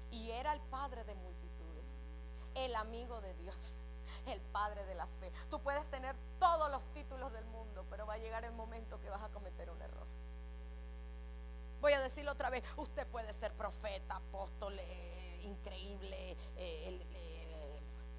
[0.10, 1.86] Y era el padre de multitudes,
[2.56, 3.56] el amigo de Dios,
[4.26, 5.32] el padre de la fe.
[5.52, 9.10] Tú puedes tener todos los títulos del mundo, pero va a llegar el momento que
[9.12, 10.08] vas a cometer un error.
[11.80, 17.06] Voy a decirlo otra vez, usted puede ser profeta, apóstol, eh, increíble, eh,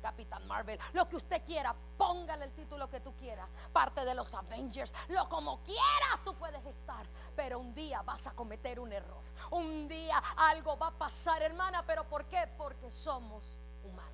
[0.00, 4.32] Capitán Marvel, lo que usted quiera, póngale el título que tú quieras, parte de los
[4.34, 9.22] Avengers, lo como quieras tú puedes estar, pero un día vas a cometer un error,
[9.50, 12.48] un día algo va a pasar, hermana, pero ¿por qué?
[12.56, 13.44] Porque somos
[13.84, 14.10] humanos.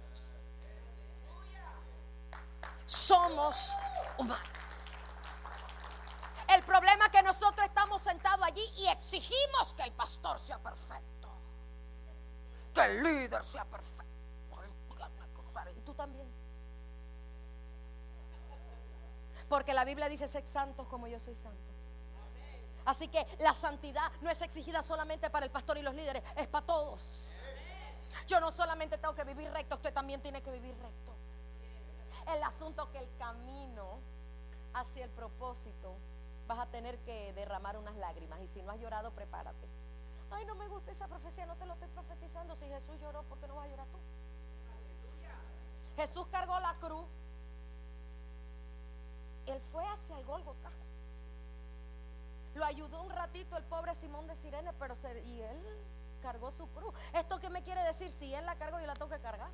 [2.84, 3.74] Somos
[4.18, 4.48] humanos.
[6.48, 11.28] El problema es que nosotros estamos sentados allí y exigimos que el pastor sea perfecto,
[12.72, 13.95] que el líder sea perfecto
[15.96, 16.26] también.
[19.48, 21.76] Porque la Biblia dice, ser santos como yo soy santo.
[22.84, 26.46] Así que la santidad no es exigida solamente para el pastor y los líderes, es
[26.46, 27.32] para todos.
[28.26, 31.12] Yo no solamente tengo que vivir recto, usted también tiene que vivir recto.
[32.32, 33.98] El asunto que el camino
[34.72, 35.96] hacia el propósito
[36.46, 39.66] vas a tener que derramar unas lágrimas y si no has llorado, prepárate.
[40.30, 42.56] Ay, no me gusta esa profecía, no te lo estoy profetizando.
[42.56, 43.98] Si Jesús lloró, ¿por qué no vas a llorar tú?
[45.96, 47.06] Jesús cargó la cruz.
[49.46, 50.70] Él fue hacia el Gólgota.
[52.54, 55.78] Lo ayudó un ratito el pobre Simón de Sirene, pero y él
[56.22, 56.94] cargó su cruz.
[57.12, 58.10] ¿Esto qué me quiere decir?
[58.10, 59.50] Si él la cargó, yo la tengo que cargar.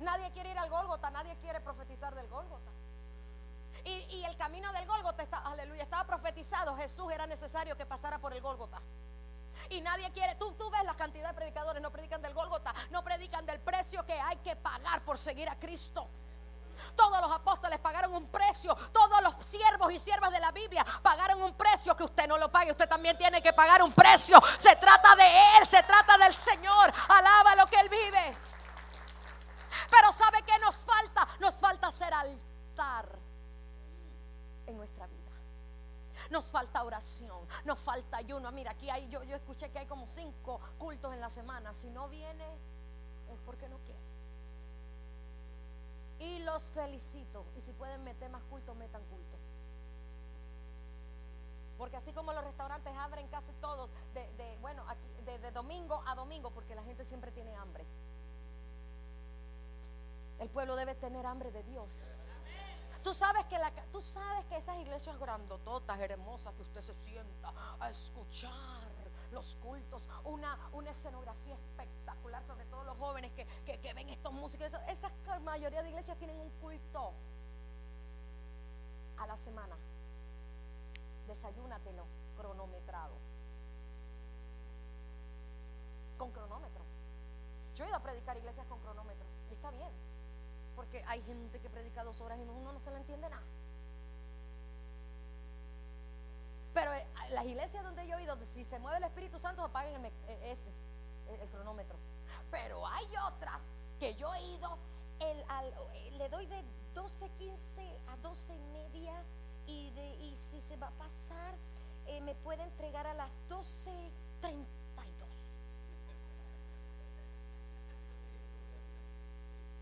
[0.00, 2.70] Nadie quiere ir al Gólgota, nadie quiere profetizar del Gólgota.
[3.84, 6.76] Y, y, el camino del Gólgota está, aleluya, estaba profetizado.
[6.76, 8.80] Jesús era necesario que pasara por el Gólgota.
[9.70, 13.02] Y nadie quiere, tú, tú ves la cantidad de predicadores, no predican del Gólgota, no
[13.04, 16.08] predican del precio que hay que pagar por seguir a Cristo.
[16.94, 18.74] Todos los apóstoles pagaron un precio.
[18.92, 22.50] Todos los siervos y siervas de la Biblia pagaron un precio que usted no lo
[22.50, 22.70] pague.
[22.70, 24.40] Usted también tiene que pagar un precio.
[24.58, 26.92] Se trata de Él, se trata del Señor.
[27.08, 28.36] Alaba lo que Él vive.
[29.90, 31.28] Pero ¿sabe qué nos falta?
[31.40, 33.08] Nos falta ser altar
[34.66, 35.18] en nuestra vida.
[36.30, 38.50] Nos falta oración, nos falta ayuno.
[38.52, 41.72] Mira, aquí hay, yo, yo escuché que hay como cinco cultos en la semana.
[41.72, 42.44] Si no viene,
[43.32, 44.00] es porque no quiere.
[46.20, 47.44] Y los felicito.
[47.56, 49.38] Y si pueden meter más cultos, metan culto.
[51.78, 56.50] Porque así como los restaurantes abren casi todos, de, bueno, aquí, de, domingo a domingo,
[56.50, 57.84] porque la gente siempre tiene hambre.
[60.40, 61.94] El pueblo debe tener hambre de Dios.
[63.08, 67.54] Tú sabes que la, tú sabes que esas iglesias grandototas, hermosas, que usted se sienta
[67.80, 68.52] a escuchar
[69.32, 74.70] los cultos, una, una escenografía espectacular, sobre todo los jóvenes que, ven estos músicos.
[74.88, 75.10] Esa
[75.42, 77.14] mayoría de iglesias tienen un culto
[79.16, 79.78] a la semana.
[81.28, 82.04] Desayúnatelo
[82.36, 83.14] cronometrado.
[86.18, 86.84] Con cronómetro.
[87.74, 90.07] Yo he ido a predicar iglesias con cronómetro y está bien.
[90.78, 93.42] Porque hay gente que predica dos horas y uno no se le entiende nada.
[96.72, 100.04] Pero eh, las iglesias donde yo he ido, si se mueve el Espíritu Santo, apaguen
[100.04, 100.70] el, e, ese,
[101.42, 101.96] el, cronómetro.
[102.52, 103.60] Pero hay otras
[103.98, 104.78] que yo he ido,
[105.18, 105.44] eh,
[106.16, 106.62] le doy de
[106.94, 107.58] 12.15
[108.12, 109.14] a 12 y media
[109.66, 111.56] y, si se va a pasar,
[112.06, 114.77] eh, me puede entregar a las 12.32.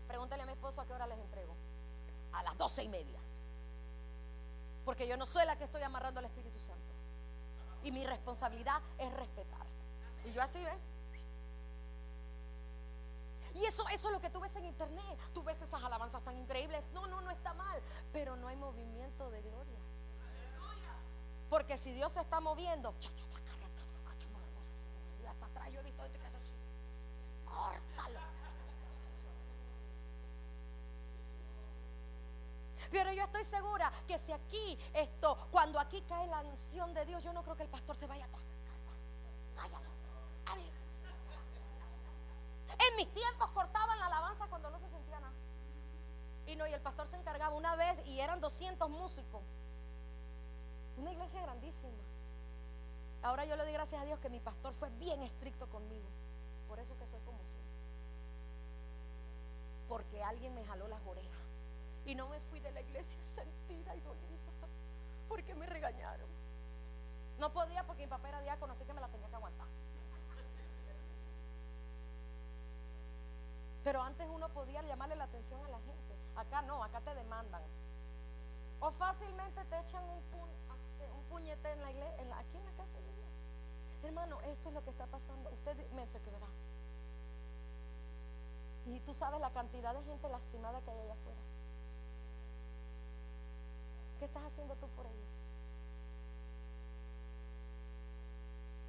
[0.07, 1.53] Pregúntale a mi esposo a qué hora les entrego.
[2.33, 3.19] A las 12 y media.
[4.85, 6.93] Porque yo no soy la que estoy amarrando al Espíritu Santo.
[7.83, 9.65] Y mi responsabilidad es respetar.
[10.25, 10.79] Y yo así, ¿ves?
[13.53, 15.19] Y eso, eso es lo que tú ves en internet.
[15.33, 16.83] Tú ves esas alabanzas tan increíbles.
[16.93, 17.81] No, no, no está mal.
[18.13, 19.79] Pero no hay movimiento de gloria.
[21.49, 22.93] Porque si Dios se está moviendo.
[27.45, 27.86] Córtalo.
[32.91, 37.23] Pero yo estoy segura que si aquí esto, cuando aquí cae la unción de Dios,
[37.23, 38.27] yo no creo que el pastor se vaya
[39.55, 39.87] Cállalo.
[42.79, 45.33] En mis tiempos cortaban la alabanza cuando no se sentía nada.
[46.45, 49.41] Y no, y el pastor se encargaba una vez y eran 200 músicos.
[50.97, 52.03] Una iglesia grandísima.
[53.23, 56.07] Ahora yo le doy gracias a Dios que mi pastor fue bien estricto conmigo.
[56.67, 57.47] Por eso que soy como soy.
[59.89, 61.36] Porque alguien me jaló las orejas.
[62.07, 64.37] Y no me fui de la iglesia sentida y dolida.
[65.27, 66.29] Porque me regañaron.
[67.37, 69.67] No podía porque mi papá era diácono, así que me la tenía que aguantar.
[73.83, 76.15] Pero antes uno podía llamarle la atención a la gente.
[76.35, 77.61] Acá no, acá te demandan.
[78.79, 80.21] O fácilmente te echan un,
[81.29, 83.27] puñete en la iglesia, aquí en la casa de Dios.
[84.03, 85.49] Hermano, esto es lo que está pasando.
[85.51, 86.47] Usted me se quedará.
[88.85, 91.46] Y tú sabes la cantidad de gente lastimada que hay allá afuera.
[94.19, 95.27] ¿Qué estás haciendo tú por ellos?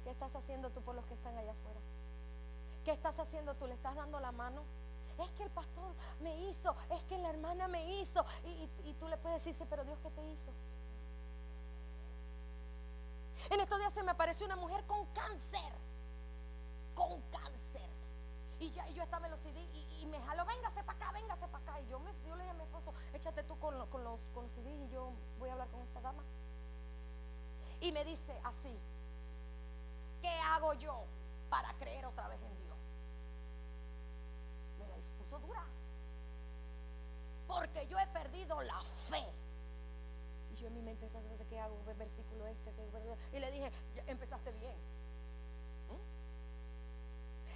[0.03, 1.79] ¿Qué estás haciendo tú por los que están allá afuera?
[2.83, 3.67] ¿Qué estás haciendo tú?
[3.67, 4.63] ¿Le estás dando la mano?
[5.19, 8.25] Es que el pastor me hizo, es que la hermana me hizo.
[8.83, 10.51] Y, tú le puedes decir, sí, pero Dios, ¿qué te hizo?
[13.49, 15.73] En estos días se me apareció una mujer con cáncer.
[16.95, 17.89] Con cáncer.
[18.59, 19.61] Y ya yo estaba en los CD
[19.99, 21.81] y, me jaló, véngase para acá, véngase para acá.
[21.81, 22.28] Y yo, me, yo
[23.43, 26.23] tú con, con, los, con los y yo voy a hablar con esta dama.
[27.81, 28.75] Y me dice así,
[30.21, 31.03] ¿qué hago yo
[31.49, 32.77] para creer otra vez en Dios?
[34.79, 35.63] Me la dispuso dura.
[37.47, 39.25] Porque yo he perdido la fe.
[40.53, 41.09] Y yo en mi mente,
[41.49, 41.77] ¿qué hago?
[41.97, 42.71] Versículo este.
[43.33, 43.71] Y le dije,
[44.07, 44.75] empezaste bien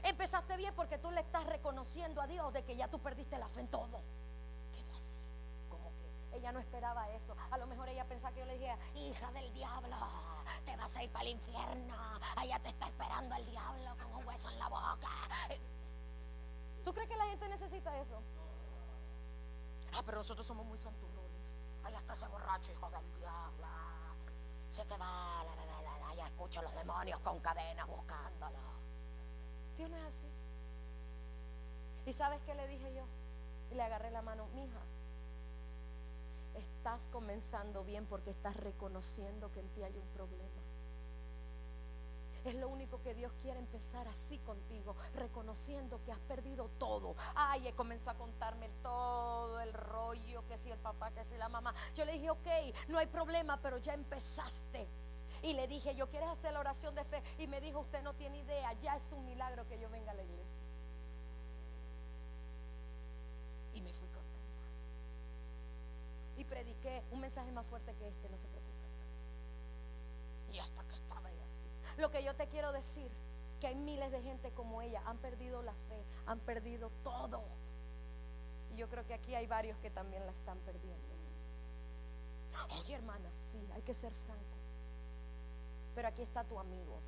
[0.03, 3.47] Empezaste bien porque tú le estás reconociendo a Dios de que ya tú perdiste la
[3.47, 4.01] fe en todo.
[4.73, 5.15] ¿Qué así?
[5.69, 7.36] Como que ella no esperaba eso.
[7.52, 9.96] A lo mejor ella pensaba que yo le dije, hija del diablo,
[10.65, 11.96] te vas a ir para el infierno.
[12.36, 15.10] Allá te está esperando el diablo con un hueso en la boca.
[16.84, 18.22] ¿Tú crees que la gente necesita eso?
[19.93, 21.32] Ah, pero nosotros somos muy santurrones.
[21.84, 23.67] Allá está ese borracho, hijo del diablo.
[24.69, 28.58] Se te va, la, la, la, la, ya escucho a los demonios con cadenas buscándolo.
[29.78, 30.28] Dios no es así.
[32.06, 33.04] ¿Y sabes qué le dije yo?
[33.72, 34.80] Y le agarré la mano, mija,
[36.56, 40.62] estás comenzando bien porque estás reconociendo que en ti hay un problema.
[42.46, 47.16] Es lo único que Dios quiere empezar así contigo, reconociendo que has perdido todo.
[47.36, 51.74] Ay, comenzó a contarme todo el rollo, que si el papá, que si la mamá.
[51.96, 52.48] Yo le dije, ok,
[52.89, 54.88] no hay problema, pero ya empezaste.
[55.42, 57.24] Y le dije, yo quieres hacer la oración de fe.
[57.38, 60.16] Y me dijo, usted no tiene idea, ya es un milagro que yo venga a
[60.16, 60.62] la iglesia.
[63.74, 64.12] Y me fui.
[66.38, 68.74] Y prediqué un mensaje más fuerte que este, no se preocupe.
[70.54, 72.02] Y hasta que estaba ahí así.
[72.02, 73.12] Lo que yo te quiero decir,
[73.60, 77.41] que hay miles de gente como ella, han perdido la fe, han perdido todo.
[78.74, 81.13] Y yo creo que aquí hay varios que también la están perdiendo.
[82.80, 84.58] Oye, hermana, sí, hay que ser franco.
[85.96, 87.00] Pero aquí está tu amigo.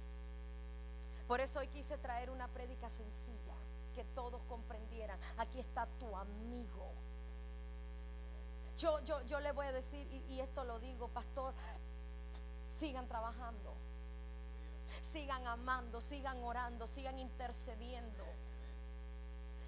[1.28, 3.56] Por eso hoy quise traer una prédica sencilla,
[3.96, 5.20] que todos comprendieran.
[5.38, 6.92] Aquí está tu amigo.
[8.78, 11.54] Yo, yo, yo le voy a decir, y, esto lo digo, pastor,
[12.78, 13.74] sigan trabajando,
[15.02, 18.24] sigan amando, sigan orando, sigan intercediendo.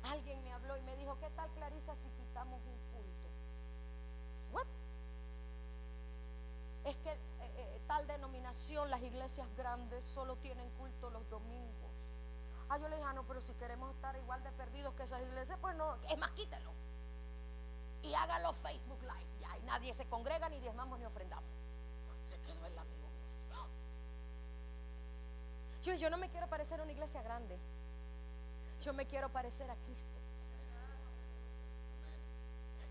[0.03, 3.29] Alguien me habló y me dijo, ¿qué tal Clarisa si quitamos un culto?
[4.51, 4.67] What?
[6.83, 11.91] Es que eh, eh, tal denominación, las iglesias grandes solo tienen culto los domingos.
[12.69, 15.21] Ah, yo le dije, ah, no, pero si queremos estar igual de perdidos que esas
[15.21, 16.71] iglesias, pues no, es más, quítelo.
[18.07, 21.57] Y hágalo Facebook Live, ya, y nadie se congrega, ni diezmamos, ni ofrendamos.
[25.95, 27.57] Yo no me quiero parecer a una iglesia grande.
[28.81, 30.19] Yo me quiero parecer a Cristo.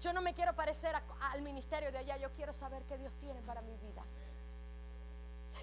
[0.00, 2.16] Yo no me quiero parecer al ministerio de allá.
[2.16, 4.02] Yo quiero saber qué Dios tiene para mi vida.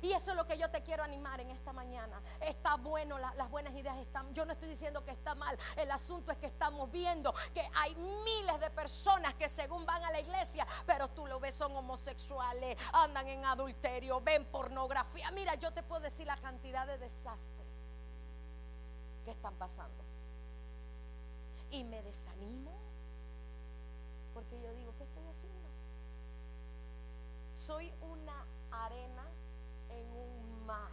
[0.04, 2.22] Y eso es lo que yo te quiero animar en esta mañana.
[2.42, 4.34] Está bueno, las buenas ideas están.
[4.34, 5.58] Yo no estoy diciendo que está mal.
[5.78, 10.12] El asunto es que estamos viendo que hay miles de personas que según van a
[10.12, 15.32] la iglesia, pero tú lo ves, son homosexuales, andan en adulterio, ven pornografía.
[15.32, 17.68] Mira, yo te puedo decir la cantidad de desastres
[19.24, 20.04] que están pasando.
[21.72, 22.74] Y me desanimo
[24.34, 25.70] porque yo digo, ¿qué estoy haciendo?
[27.56, 29.24] Soy una arena
[29.90, 30.92] en un mar.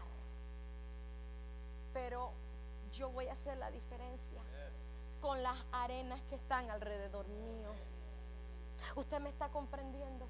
[2.03, 2.33] Pero
[2.93, 4.41] yo voy a hacer la diferencia
[5.21, 7.69] con las arenas que están alrededor mío.
[8.97, 10.27] Usted me está comprendiendo.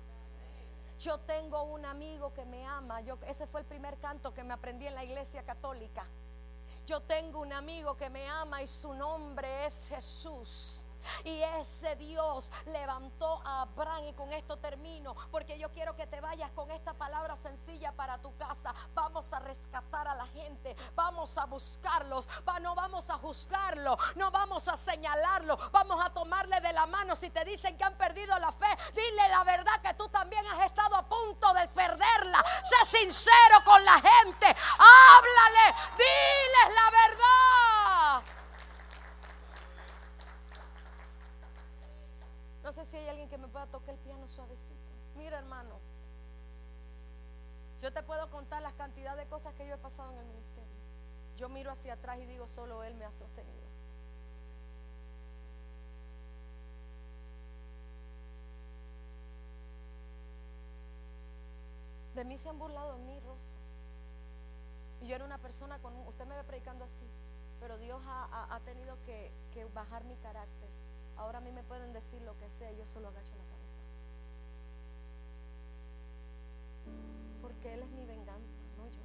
[0.98, 3.00] Yo tengo un amigo que me ama.
[3.02, 6.04] Yo, ese fue el primer canto que me aprendí en la iglesia católica.
[6.87, 10.83] Yo tengo un amigo que me ama y su nombre es Jesús.
[11.25, 16.21] Y ese Dios levantó a Abraham y con esto termino, porque yo quiero que te
[16.21, 18.75] vayas con esta palabra sencilla para tu casa.
[18.95, 22.29] Vamos a rescatar a la gente, vamos a buscarlos,
[22.61, 27.17] no vamos a juzgarlo, no vamos a señalarlo, vamos a tomarle de la mano.
[27.17, 30.67] Si te dicen que han perdido la fe, dile la verdad que tú también has
[30.67, 32.45] estado a punto de perderla.
[32.63, 38.23] Sé sincero con la gente, háblale, diles la verdad.
[42.63, 44.93] No sé si hay alguien que me pueda tocar el piano suavecito.
[45.17, 45.81] Mira, hermano.
[47.81, 50.71] Yo te puedo contar la cantidad de cosas que yo he pasado en el ministerio.
[51.37, 53.71] Yo miro hacia atrás y digo, solo Él me ha sostenido.
[62.20, 63.56] De mí se han burlado en mi rostro.
[65.00, 65.96] Y yo era una persona con...
[66.06, 67.09] Usted me ve predicando así,
[67.59, 69.33] pero Dios ha, tenido que
[69.72, 70.68] bajar mi carácter
[71.20, 73.83] Ahora a mí me pueden decir lo que sea, yo solo agacho la cabeza.
[77.42, 79.04] Porque Él es mi venganza, no yo.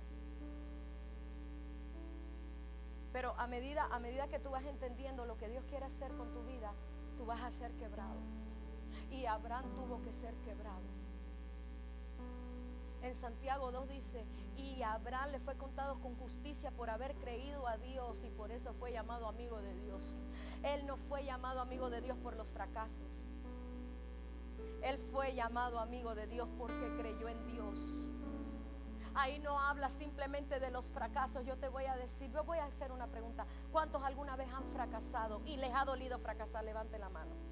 [3.12, 6.32] Pero a medida, a medida que tú vas entendiendo lo que Dios quiere hacer con
[6.32, 6.72] tu vida,
[7.18, 8.22] tú vas a ser quebrado.
[9.12, 10.95] Y Abraham tuvo que ser quebrado.
[13.06, 14.26] En Santiago 2 dice,
[14.58, 18.74] y Abraham le fue contado con justicia por haber creído a Dios y por eso
[18.74, 20.18] fue llamado amigo de Dios.
[20.64, 23.30] Él no fue llamado amigo de Dios por los fracasos.
[24.82, 27.80] Él fue llamado amigo de Dios porque creyó en Dios.
[29.14, 31.46] Ahí no habla simplemente de los fracasos.
[31.46, 33.46] Yo te voy a decir, yo voy a hacer una pregunta.
[33.72, 36.66] ¿Cuántos alguna vez han fracasado y les ha dolido fracasar?
[36.66, 37.45] Levante la mano.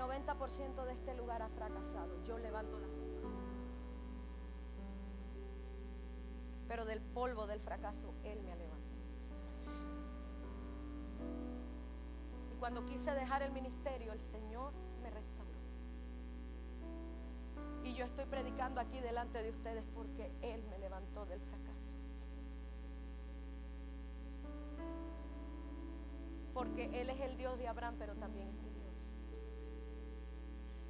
[0.00, 2.22] 90% de este lugar ha fracasado.
[2.24, 3.00] Yo levanto la mano.
[6.68, 8.80] Pero del polvo del fracaso, Él me ha levantado.
[12.52, 14.72] Y cuando quise dejar el ministerio, el Señor
[15.02, 15.50] me restauró.
[17.84, 21.98] Y yo estoy predicando aquí delante de ustedes porque Él me levantó del fracaso.
[26.54, 28.69] Porque Él es el Dios de Abraham, pero también es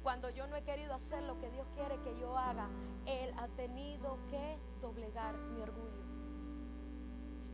[0.03, 2.67] Cuando yo no he querido hacer lo que Dios quiere que yo haga,
[3.05, 6.01] Él ha tenido que doblegar mi orgullo.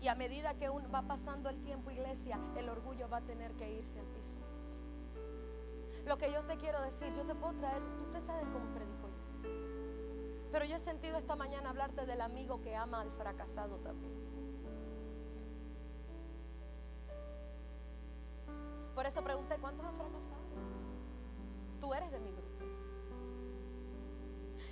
[0.02, 3.70] Y a medida que va pasando el tiempo, iglesia, el orgullo va a tener que
[3.72, 4.38] irse al piso.
[6.06, 9.50] Lo que yo te quiero decir, yo te puedo traer, ustedes saben cómo predico yo.
[10.52, 14.14] Pero yo he sentido esta mañana hablarte del amigo que ama al fracasado también.
[18.96, 19.37] Por eso pregunté,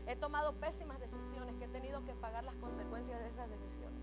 [0.07, 4.01] He tomado pésimas decisiones que he tenido que pagar las consecuencias de esas decisiones.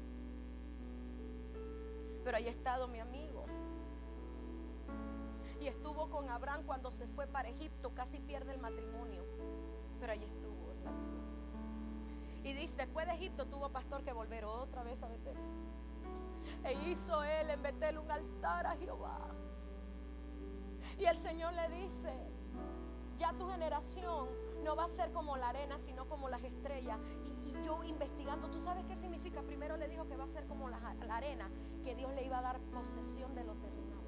[2.24, 3.44] Pero ahí ha estado mi amigo.
[5.60, 9.24] Y estuvo con Abraham cuando se fue para Egipto, casi pierde el matrimonio.
[10.00, 10.52] Pero ahí estuvo.
[12.44, 15.36] Y dice, después de Egipto tuvo pastor que volver otra vez a Betel.
[16.64, 19.18] E hizo él en Betel un altar a Jehová.
[20.98, 22.12] Y el Señor le dice,
[23.16, 24.28] ya tu generación
[24.62, 26.98] no va a ser como la arena, sino como las estrellas.
[27.24, 29.42] Y, yo investigando, ¿tú sabes qué significa?
[29.42, 30.78] Primero le dijo que va a ser como la,
[31.10, 31.48] arena,
[31.84, 34.00] que Dios le iba a dar posesión de lo terrenal.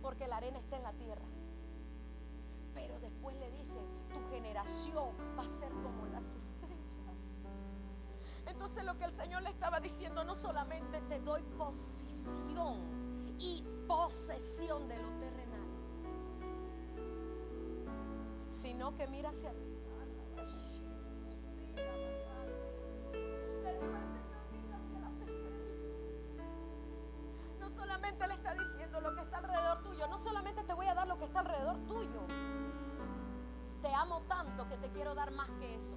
[0.00, 1.26] Porque la arena está en la tierra.
[2.74, 3.76] Pero después le dice,
[4.12, 6.82] tu generación va a ser como las estrellas.
[8.46, 14.88] Entonces lo que el Señor le estaba diciendo, no solamente te doy posición y posesión
[14.88, 15.41] de lo terrenal
[18.52, 19.80] sino que mira hacia arriba.
[27.58, 30.94] No solamente le está diciendo lo que está alrededor tuyo, no solamente te voy a
[30.94, 32.26] dar lo que está alrededor tuyo.
[33.80, 35.92] Te amo tanto que te quiero dar más que eso.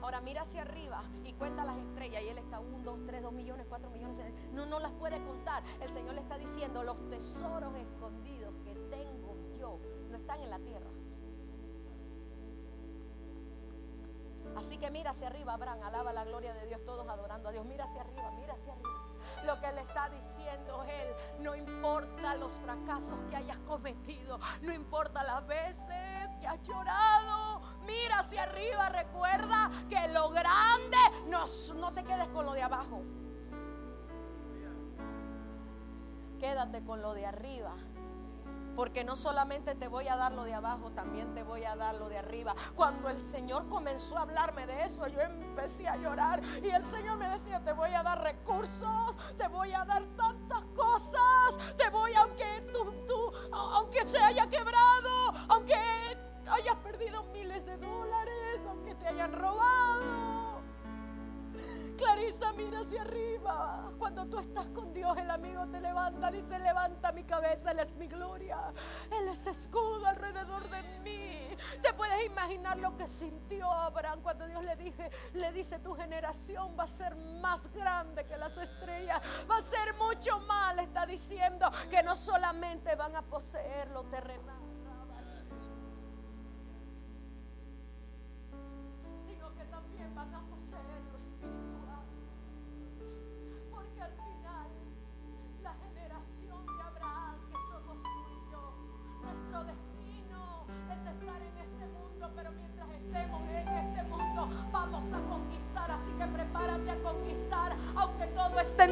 [0.00, 2.22] Ahora mira hacia arriba y cuenta las estrellas.
[2.22, 4.32] Y él está 1, 2, 3, 2 millones, 4 millones.
[4.52, 5.64] No, no las puede contar.
[5.80, 8.35] El Señor le está diciendo los tesoros escondidos
[10.26, 10.90] están en la tierra.
[14.56, 17.64] Así que mira hacia arriba, Abraham, alaba la gloria de Dios, todos adorando a Dios.
[17.64, 18.90] Mira hacia arriba, mira hacia arriba.
[19.44, 25.22] Lo que le está diciendo él, no importa los fracasos que hayas cometido, no importa
[25.22, 30.96] las veces que has llorado, mira hacia arriba, recuerda que lo grande,
[31.28, 31.44] no,
[31.76, 33.02] no te quedes con lo de abajo.
[36.40, 37.76] Quédate con lo de arriba
[38.76, 41.96] porque no solamente te voy a dar lo de abajo, también te voy a dar
[41.96, 42.54] lo de arriba.
[42.74, 47.16] Cuando el Señor comenzó a hablarme de eso, yo empecé a llorar y el Señor
[47.16, 52.12] me decía, te voy a dar recursos, te voy a dar tantas cosas, te voy,
[52.14, 55.74] aunque tú, tú aunque se haya quebrado, aunque
[56.46, 59.75] hayas perdido miles de dólares, aunque te hayan robado
[61.96, 63.92] Clarisa, mira hacia arriba.
[63.98, 66.30] Cuando tú estás con Dios, el amigo te levanta.
[66.30, 68.58] Dice, levanta mi cabeza, Él es mi gloria.
[69.10, 71.56] Él es escudo alrededor de mí.
[71.82, 76.76] Te puedes imaginar lo que sintió Abraham cuando Dios le, dije, le dice, tu generación
[76.78, 79.20] va a ser más grande que las estrellas.
[79.50, 80.76] Va a ser mucho más.
[80.78, 84.65] Está diciendo que no solamente van a poseer lo terrenal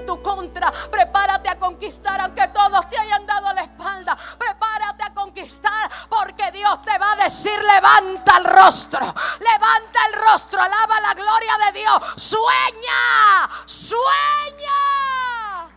[0.05, 0.71] tu contra.
[0.91, 4.17] Prepárate a conquistar aunque todos te hayan dado la espalda.
[4.39, 9.01] Prepárate a conquistar porque Dios te va a decir levanta el rostro.
[9.01, 10.61] Levanta el rostro.
[10.61, 12.03] Alaba la gloria de Dios.
[12.17, 13.49] Sueña.
[13.67, 14.75] Sueña.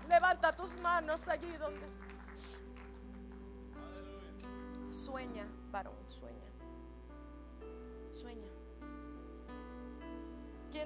[0.08, 1.88] Levanta tus manos allí donde...
[4.92, 6.38] Sueña, varón, sueña.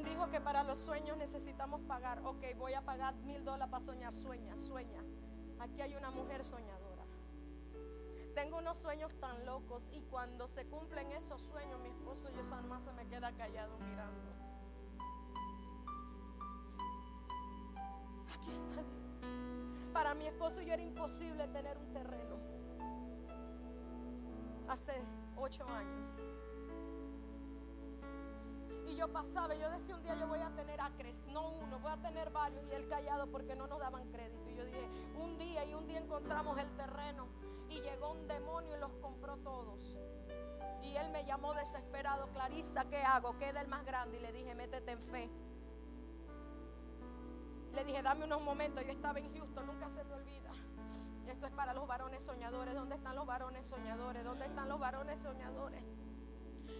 [0.01, 2.25] ¿Quién dijo que para los sueños necesitamos pagar?
[2.25, 4.11] Ok, voy a pagar mil dólares para soñar.
[4.15, 4.99] Sueña, sueña.
[5.59, 7.03] Aquí hay una mujer soñadora.
[8.33, 12.83] Tengo unos sueños tan locos y cuando se cumplen esos sueños, mi esposo yo más
[12.83, 14.31] se me queda callado mirando.
[18.33, 18.81] Aquí está
[19.93, 22.37] Para mi esposo yo era imposible tener un terreno.
[24.67, 24.99] Hace
[25.37, 26.40] ocho años.
[28.91, 31.93] Y yo pasaba, yo decía un día yo voy a tener acres, no uno, voy
[31.93, 32.61] a tener varios.
[32.69, 34.49] Y él callado porque no nos daban crédito.
[34.49, 34.85] Y yo dije,
[35.15, 37.27] un día y un día encontramos el terreno.
[37.69, 39.79] Y llegó un demonio y los compró todos.
[40.83, 43.37] Y él me llamó desesperado, Clarisa, ¿qué hago?
[43.37, 44.17] Queda el más grande.
[44.17, 45.29] Y le dije, métete en fe.
[47.73, 48.83] Le dije, dame unos momentos.
[48.83, 50.51] Yo estaba en Houston, nunca se me olvida
[51.31, 52.75] esto es para los varones soñadores.
[52.75, 54.23] ¿Dónde están los varones soñadores?
[54.23, 55.83] ¿Dónde están los varones soñadores?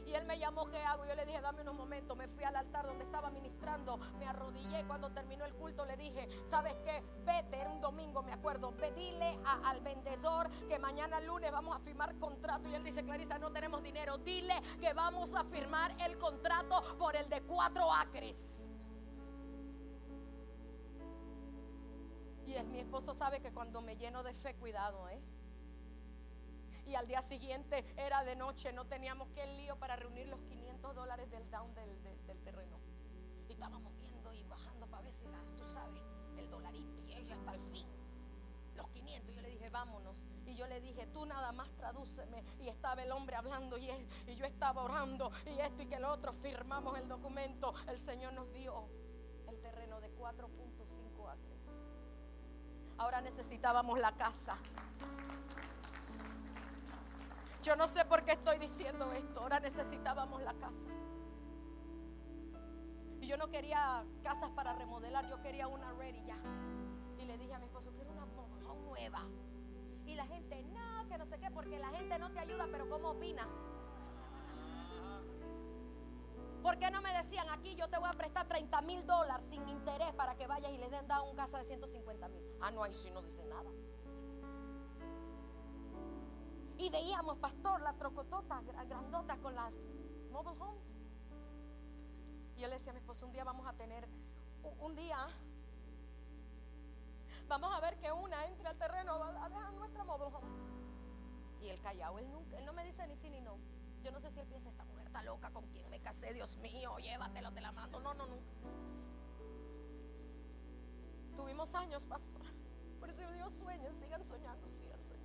[0.06, 1.06] Y él me llamó, ¿qué hago?
[1.06, 2.18] Yo le dije, dame unos momentos.
[2.18, 3.98] Me fui al altar donde estaba ministrando.
[4.20, 4.84] Me arrodillé.
[4.86, 7.04] Cuando terminó el culto le dije, ¿sabes qué?
[7.26, 8.72] Vete, era un domingo, me acuerdo.
[8.72, 12.68] Pedile al vendedor que mañana lunes vamos a firmar contrato.
[12.70, 14.18] Y él dice, Clarisa, no tenemos dinero.
[14.18, 18.68] Dile que vamos a firmar el contrato por el de cuatro acres.
[22.46, 25.22] Y mi esposo sabe que cuando me lleno de fe, cuidado, ¿eh?
[26.92, 30.42] Y al día siguiente era de noche, no teníamos que el lío para reunir los
[30.42, 31.88] 500 dólares del down del,
[32.44, 32.82] terreno.
[33.48, 35.24] Y estábamos viendo y bajando para ver si
[35.58, 36.04] tú sabes,
[36.36, 37.88] el dolarito y ella hasta el fin.
[38.76, 40.18] Los 500, yo le dije, vámonos.
[40.46, 42.44] Y yo le dije, tú nada más tradúceme.
[42.60, 43.90] Y estaba el hombre hablando y,
[44.28, 46.34] y yo estaba orando y esto y que lo otro.
[46.34, 47.74] Firmamos el documento.
[47.88, 48.90] El Señor nos dio
[49.48, 51.58] el terreno de 4.5 acres.
[52.98, 54.58] Ahora necesitábamos la casa.
[57.62, 59.42] Yo no sé por qué estoy diciendo esto.
[59.42, 60.88] Ahora necesitábamos la casa.
[63.20, 66.38] Y yo no quería casas para remodelar, yo quería una ready ya.
[67.20, 68.26] Y le dije a mi esposo, quiero una
[68.88, 69.28] nueva.
[70.06, 72.90] Y la gente, no, que no sé qué, porque la gente no te ayuda, pero
[72.90, 73.48] ¿cómo opina?
[76.64, 79.68] ¿Por qué no me decían aquí yo te voy a prestar 30 mil dólares sin
[79.68, 82.44] interés para que vayas y les den da un casa de 150 mil?
[82.60, 83.70] Ah, no, ahí sí no dice nada.
[86.82, 89.76] Y veíamos, pastor, la trocotota grandota con las
[90.32, 90.98] mobile homes.
[92.56, 94.08] Y yo le decía a mi esposo, un día vamos a tener,
[94.80, 95.28] un día,
[97.48, 100.48] vamos a ver que una entre al terreno a dejar nuestra mobile home.
[101.62, 103.60] Y el callao, él nunca, él no me dice ni sí ni no.
[104.02, 106.58] Yo no sé si él piensa, esta mujer está loca, con quien me casé, Dios
[106.58, 108.00] mío, llévatelo, te la mando.
[108.00, 108.54] No, no, nunca.
[111.38, 112.42] Tuvimos años, pastor.
[113.00, 115.21] Por eso yo digo, sueñen, sigan soñando, sigan soñando.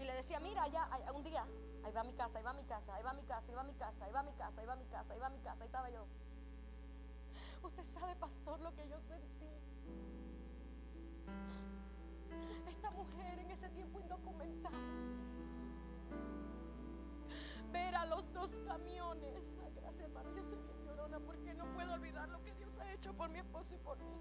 [0.00, 1.44] Y le decía, mira, ya, un día,
[1.84, 3.74] ahí va mi casa, ahí va mi casa, ahí va mi casa, ahí va mi
[3.74, 5.90] casa, ahí va mi casa, ahí va mi casa, ahí va mi casa, ahí estaba
[5.90, 6.06] yo.
[7.62, 9.46] Usted sabe, pastor, lo que yo sentí.
[12.66, 14.78] Esta mujer en ese tiempo indocumentada.
[17.70, 19.50] Ver a los dos camiones.
[19.62, 20.34] Ay, gracias, hermano.
[20.34, 23.38] Yo soy bien llorona porque no puedo olvidar lo que Dios ha hecho por mi
[23.38, 24.16] esposo y por mí.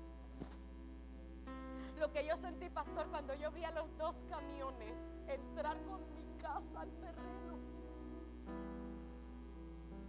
[1.99, 4.97] Lo que yo sentí, pastor, cuando yo vi a los dos camiones
[5.27, 7.57] entrar con mi casa al terreno.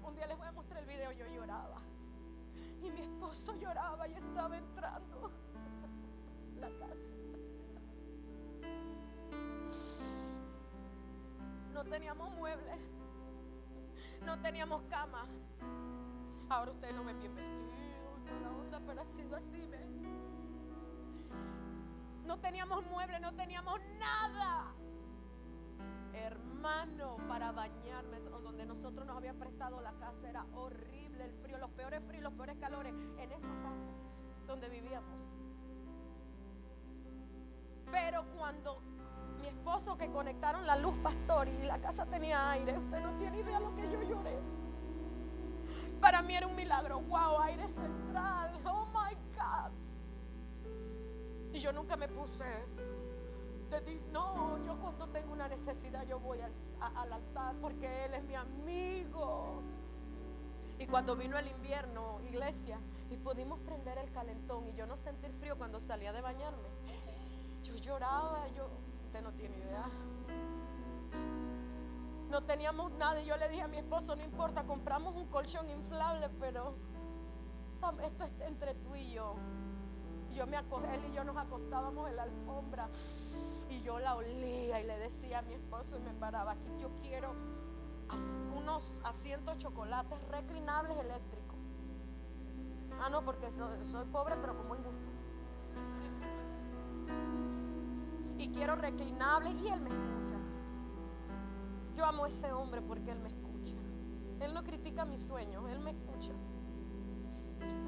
[0.02, 1.82] Un día les voy a mostrar el video, yo lloraba.
[2.82, 5.30] Y mi esposo lloraba y estaba entrando
[6.60, 7.20] la casa.
[11.72, 12.78] No teníamos muebles.
[14.24, 15.26] No teníamos cama.
[16.48, 19.89] Ahora ustedes no me bien vestido, la onda, pero ha sido así, ¿ven?
[22.30, 24.72] No teníamos muebles, no teníamos nada
[26.12, 31.70] hermano, para bañarme, donde nosotros nos habían prestado la casa, era horrible el frío, los
[31.70, 33.90] peores fríos, los peores calores, en esa casa
[34.46, 35.18] donde vivíamos.
[37.90, 38.80] Pero cuando
[39.40, 43.40] mi esposo que conectaron la luz pastor y la casa tenía aire, usted no tiene
[43.40, 44.38] idea lo que yo lloré.
[46.00, 47.39] Para mí era un milagro, wow,
[51.60, 52.44] Yo nunca me puse
[54.12, 59.62] no, yo cuando tengo una necesidad yo voy al, altar porque Él es mi amigo.
[60.78, 62.78] Y cuando vino el invierno, iglesia,
[63.10, 66.68] y pudimos prender el calentón y yo no sentí frío cuando salía de bañarme.
[67.62, 68.68] Yo lloraba, yo,
[69.04, 69.84] usted no tiene idea.
[72.30, 75.68] No teníamos nada y yo le dije a mi esposo, no importa, compramos un colchón
[75.68, 76.74] inflable, pero
[78.02, 79.36] esto es entre tú y yo.
[80.34, 82.88] Yo me él y yo nos acostábamos en la alfombra
[83.68, 86.90] y yo la olía y le decía a mi esposo y me paraba aquí, yo
[87.02, 87.34] quiero
[88.56, 91.58] unos asientos chocolates reclinables eléctricos.
[93.00, 95.10] Ah, no, porque soy, pobre, pero con buen gusto.
[98.38, 100.36] Y quiero reclinables y él me escucha.
[101.96, 103.76] Yo amo a ese hombre porque él me escucha.
[104.40, 106.32] Él no critica mis sueños, él me escucha.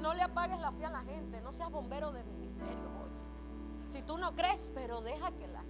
[0.01, 3.91] No le apagues la fe a la gente, no seas bombero de ministerio hoy.
[3.91, 5.63] Si tú no crees, pero deja que la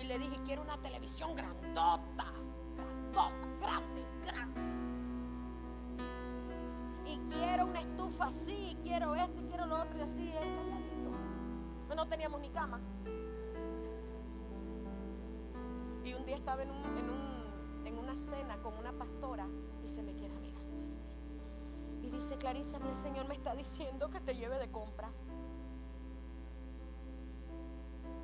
[0.00, 2.32] Y le dije, quiero una televisión grandota,
[2.74, 4.60] grandota, grande, grande.
[7.04, 12.06] Y quiero una estufa así, quiero esto, y quiero lo otro y así, eso, No
[12.06, 12.80] teníamos ni cama.
[16.02, 19.46] Y un día estaba en, una cena con una pastora
[22.12, 25.14] Dice Clarisa, el Señor me está diciendo que te lleve de compras.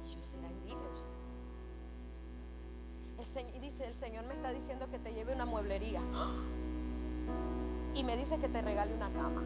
[0.05, 0.77] Y yo será envidia.
[3.55, 6.01] y dice, el Señor me está diciendo que te lleve una mueblería.
[7.95, 9.43] Y me dice que te regale una cama.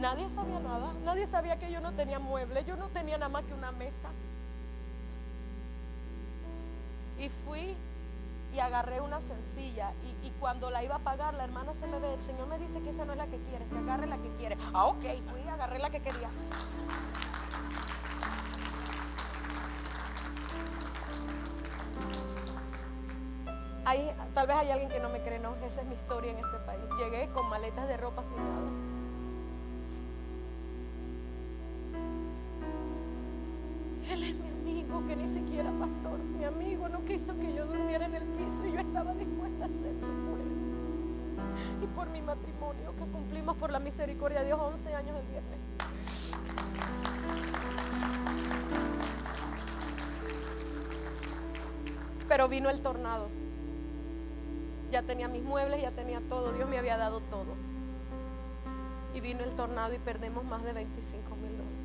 [0.00, 0.92] Nadie sabía nada.
[1.04, 2.64] Nadie sabía que yo no tenía mueble.
[2.64, 4.10] Yo no tenía nada más que una mesa.
[7.18, 7.74] Y fui
[8.52, 9.92] y agarré una sencilla.
[10.04, 12.14] Y, y cuando la iba a pagar, la hermana se me ve.
[12.14, 14.30] El Señor me dice que esa no es la que quiere, que agarre la que
[14.36, 14.56] quiere.
[14.72, 15.04] Ah, ok.
[15.30, 16.28] Fui agarré la que quería.
[23.84, 26.38] Hay, tal vez hay alguien que no me cree, no, esa es mi historia en
[26.38, 26.82] este país.
[26.98, 28.91] Llegué con maletas de ropa sin nada.
[52.32, 53.28] Pero vino el tornado.
[54.90, 56.50] Ya tenía mis muebles, ya tenía todo.
[56.54, 57.52] Dios me había dado todo.
[59.14, 61.78] Y vino el tornado y perdemos más de 25 mil dólares.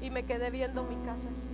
[0.00, 1.50] Y me quedé viendo mi casa así.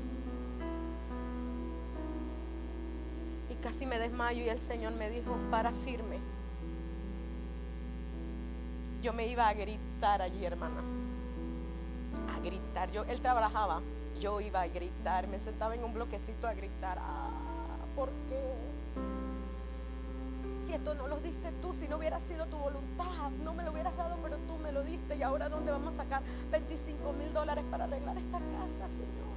[3.53, 6.19] Y casi me desmayo y el Señor me dijo, para firme.
[9.03, 10.83] Yo me iba a gritar allí, hermana.
[12.33, 12.93] A gritar.
[12.93, 13.81] Yo, él trabajaba.
[14.21, 15.27] Yo iba a gritar.
[15.29, 16.99] Me sentaba en un bloquecito a gritar.
[17.01, 17.31] Ah,
[17.97, 18.55] ¿Por qué?
[20.67, 23.73] Si esto no lo diste tú, si no hubiera sido tu voluntad, no me lo
[23.73, 25.17] hubieras dado, pero tú me lo diste.
[25.17, 29.31] Y ahora, ¿dónde vamos a sacar 25 mil dólares para arreglar esta casa, Señor?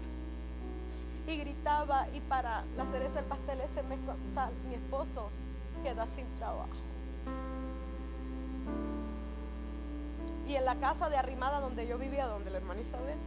[1.28, 4.00] Y gritaba, y para la cereza del pastel ese mes,
[4.68, 5.30] mi esposo
[5.82, 6.68] queda sin trabajo.
[10.48, 13.18] Y en la casa de arrimada donde yo vivía, donde la hermana Isabel,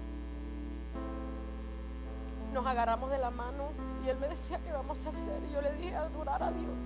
[2.52, 3.70] nos agarramos de la mano
[4.04, 5.40] y él me decía, ¿qué vamos a hacer?
[5.48, 6.76] Y yo le dije, adorar a Dios.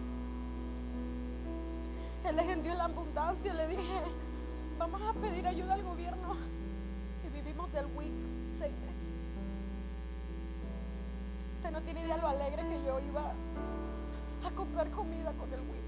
[2.24, 4.00] Él les envió la abundancia, le dije,
[4.78, 6.36] vamos a pedir ayuda al gobierno.
[7.24, 8.12] Y vivimos del WIC
[8.58, 9.11] seis meses.
[11.56, 13.32] Usted no tiene idea lo alegre que yo iba
[14.44, 15.80] a comprar comida con el WIC.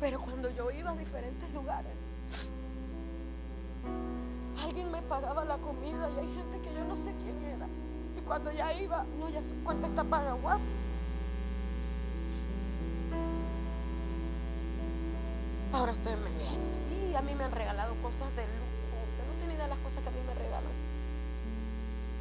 [0.00, 2.09] Pero cuando yo iba a diferentes lugares,
[4.70, 7.66] alguien me pagaba la comida y hay gente que yo no sé quién era.
[8.16, 10.60] Y cuando ya iba, no, ya su cuenta está paga, what?
[15.72, 18.94] Ahora usted me ve así, a mí me han regalado cosas de lujo.
[19.10, 20.76] Usted no tiene idea de las cosas que a mí me regalan.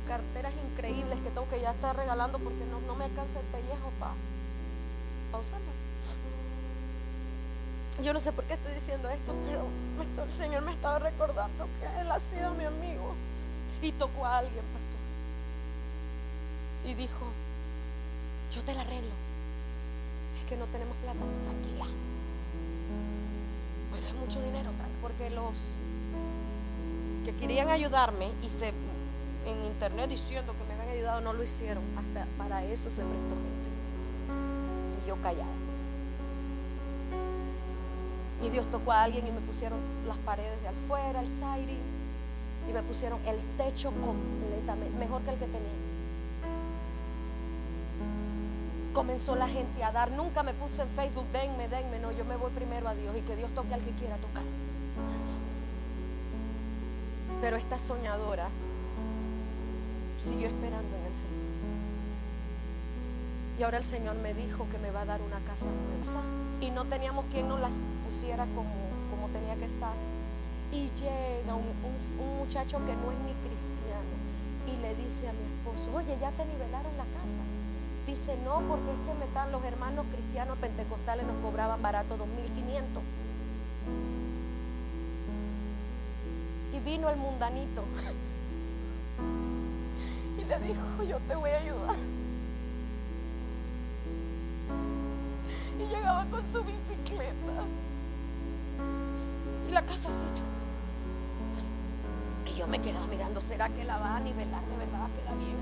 [0.08, 3.94] Carteras increíbles que tengo que ya estar regalando porque no, no me alcanza el pellejo
[4.00, 4.18] para
[5.38, 5.78] usarlas.
[8.04, 12.02] Yo no sé por qué estoy diciendo esto, pero el Señor me estaba recordando que
[12.02, 13.14] Él ha sido mi amigo.
[13.82, 15.00] Y tocó a alguien, pastor.
[16.90, 17.26] Y dijo,
[18.54, 19.12] yo te la arreglo.
[20.40, 21.86] Es que no tenemos plata, tranquila.
[23.92, 24.70] Pero es mucho dinero,
[25.02, 25.58] porque los
[27.26, 28.74] que querían ayudarme y se
[29.46, 31.84] en internet diciendo que me habían ayudado no lo hicieron.
[31.98, 33.70] Hasta para eso se prestó gente.
[35.04, 35.46] Y yo callada.
[38.44, 41.80] Y Dios tocó a alguien y me pusieron las paredes de afuera, el siding,
[42.70, 45.80] y me pusieron el techo completamente, mejor que el que tenía.
[48.94, 52.38] Comenzó la gente a dar, nunca me puse en Facebook, denme, denme, no, yo me
[52.38, 54.44] voy primero a Dios y que Dios toque al que quiera tocar.
[57.42, 58.48] Pero esta soñadora
[60.24, 61.89] siguió esperando en el Señor.
[63.60, 66.22] Y ahora el Señor me dijo que me va a dar una casa nueva.
[66.62, 67.70] Y no teníamos quien nos la
[68.06, 68.72] pusiera como,
[69.12, 69.92] como tenía que estar.
[70.72, 74.16] Y llega un, un- muchacho que no es ni cristiano
[74.66, 77.44] y le dice a mi esposo, oye, ya te nivelaron la casa.
[78.08, 82.26] Dice, no, porque es que me están los hermanos cristianos pentecostales nos cobraban barato 2.500.
[86.76, 87.84] Y vino el mundanito
[90.40, 91.96] y le dijo, yo te voy a ayudar.
[95.90, 97.64] Llegaba con su bicicleta.
[99.68, 100.50] Y la casa así chuta.
[102.50, 104.62] Y yo me quedaba mirando, ¿será que la va a nivelar?
[104.64, 105.58] ¿De verdad queda bien?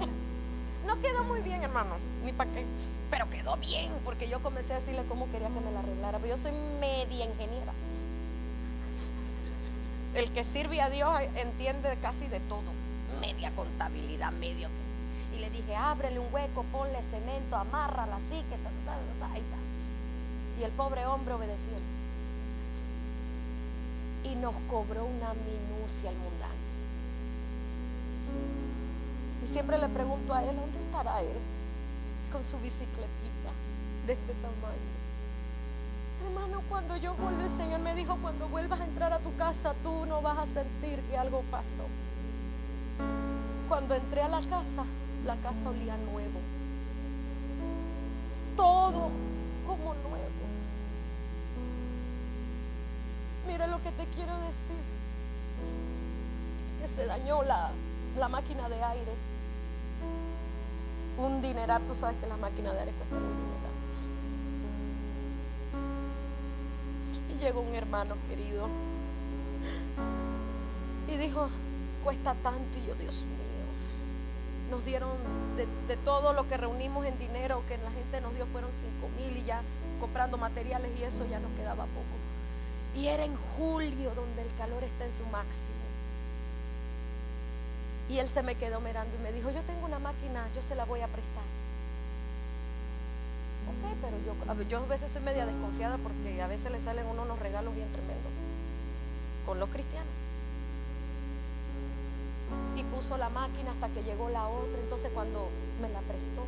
[0.86, 2.66] No quedó muy bien, hermano, ni para qué.
[3.12, 6.20] Pero quedó bien, porque yo comencé a decirle cómo quería que me la arreglara.
[6.20, 7.74] Pero yo soy media ingeniera.
[10.16, 12.72] El que sirve a Dios entiende casi de todo.
[13.20, 14.70] Media contabilidad, medio.
[15.36, 19.42] Y le dije, ábrele un hueco, ponle cemento, amárrala así, que ta, ta, ta, ahí
[19.42, 19.67] está.
[20.60, 21.78] Y el pobre hombre obedeció.
[24.32, 26.54] y nos cobró una minucia al mundano.
[29.44, 31.38] Y siempre le pregunto a él, ¿dónde estará él?
[32.32, 33.52] Con su bicicletita
[34.06, 34.98] de este tamaño.
[36.26, 39.74] Hermano, cuando yo vuelvo, el Señor me dijo, cuando vuelvas a entrar a tu casa,
[39.84, 41.88] tú no vas a sentir que algo pasó.
[43.70, 44.84] Cuando entré a la casa,
[45.26, 46.40] la casa olía nuevo.
[48.56, 49.12] Todo
[49.68, 50.48] como nuevo.
[53.48, 54.82] Mire lo que te quiero decir.
[56.82, 57.72] Que se dañó la,
[58.18, 59.14] la máquina de aire.
[61.18, 63.58] Un dineral, tú sabes que las máquinas de aire cuestan un dineral.
[67.36, 68.68] Y llegó un hermano querido
[71.08, 71.50] y dijo,
[72.04, 72.80] cuesta tanto.
[72.80, 73.57] Y yo, Dios mío,
[74.70, 75.10] nos dieron
[75.56, 79.38] de, todo lo que reunimos en dinero que la gente nos dio fueron 5 mil
[79.38, 79.62] y ya
[80.00, 82.16] comprando materiales y eso ya nos quedaba poco.
[82.96, 85.78] Y era en julio donde el calor está en su máximo.
[88.10, 90.76] Y él se me quedó mirando y me dijo, yo tengo una máquina, yo se
[90.76, 91.44] la voy a prestar.
[93.68, 97.06] Ok, pero yo, a yo a veces soy media desconfiada porque a veces le salen
[97.08, 98.32] unos regalos bien tremendos
[99.46, 100.27] con los cristianos.
[102.76, 105.50] Y puso la máquina hasta que llegó la otra, entonces cuando
[105.82, 106.46] me la prestó.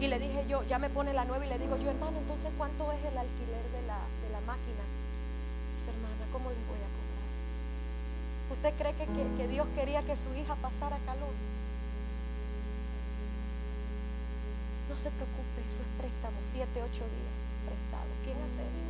[0.00, 2.50] Y le dije yo, ya me pone la nueva y le digo yo, hermano, entonces
[2.58, 4.84] ¿cuánto es el alquiler de la, de la máquina?
[5.72, 7.28] Dice, hermana, ¿cómo les voy a cobrar?
[8.52, 11.32] ¿Usted cree que, que, que Dios quería que su hija pasara calor?
[14.88, 17.36] No se preocupe, eso es préstamo, siete, ocho días
[17.66, 18.10] prestado.
[18.22, 18.84] ¿Quién hace eso?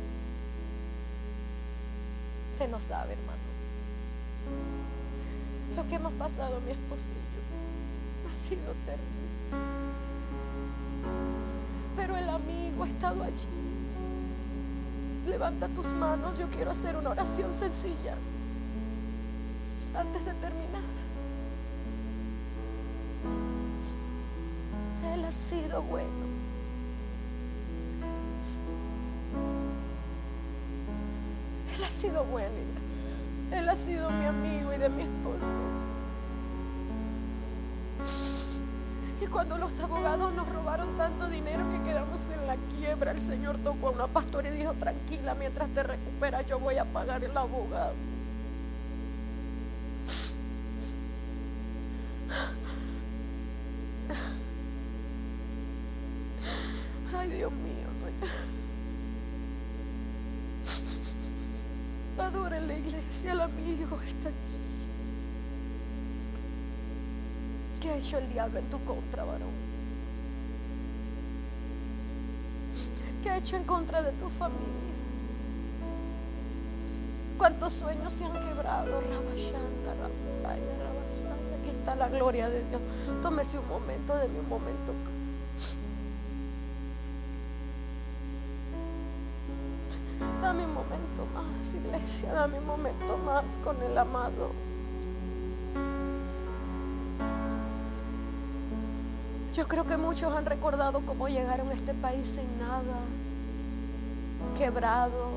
[2.53, 4.96] Usted no sabe, hermano.
[5.75, 7.41] Lo que hemos pasado mi esposo y yo
[8.29, 9.27] ha sido terrible.
[11.95, 13.47] Pero el amigo ha estado allí.
[15.27, 18.15] Levanta tus manos, yo quiero hacer una oración sencilla
[19.95, 20.83] antes de terminar.
[25.13, 26.27] Él ha sido bueno.
[31.75, 32.86] Él ha sido bueno.
[33.51, 35.45] Él ha sido mi amigo y de mi esposo.
[39.21, 43.57] Y cuando los abogados nos robaron tanto dinero que quedamos en la quiebra, el Señor
[43.63, 47.35] tocó a una pastora y dijo, tranquila, mientras te recuperas yo voy a pagar el
[47.35, 47.93] abogado.
[67.87, 69.47] ¿Qué ha hecho el diablo en tu contra, varón?
[73.23, 74.91] ¿Qué ha hecho en contra de tu familia?
[77.37, 78.99] ¿Cuántos sueños se han quebrado?
[78.99, 81.55] Rabashanda, Rabakaya, Rabasaya.
[81.61, 82.81] Aquí está la gloria de Dios.
[83.23, 84.91] Tómese un momento, de un momento.
[90.41, 94.66] Dame un momento más, iglesia, dame un momento más con el amado.
[99.57, 102.99] Yo creo que muchos han recordado cómo llegaron a este país sin nada,
[104.55, 105.31] quebrados,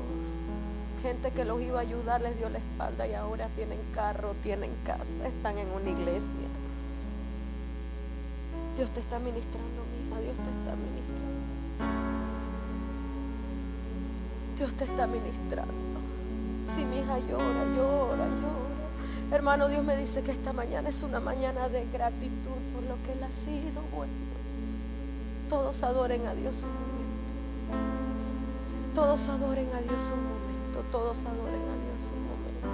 [1.01, 4.69] gente que los iba a ayudar les dio la espalda y ahora tienen carro, tienen
[4.85, 6.47] casa, están en una iglesia.
[8.77, 11.41] Dios te está ministrando, mi hija, Dios te está ministrando.
[14.55, 15.73] Dios te está ministrando.
[16.75, 18.80] Si mi hija llora, llora, llora.
[19.31, 23.13] Hermano, Dios me dice que esta mañana es una mañana de gratitud por lo que
[23.13, 24.11] Él ha sido bueno.
[25.47, 26.91] Todos adoren a Dios un momento.
[28.93, 30.83] Todos adoren a Dios un momento.
[30.91, 32.67] Todos adoren a Dios un momento.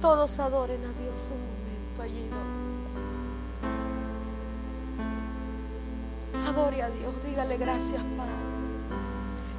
[0.00, 2.30] Todos adoren a Dios un momento allí.
[6.48, 8.32] Adore a Dios, dígale gracias, Padre.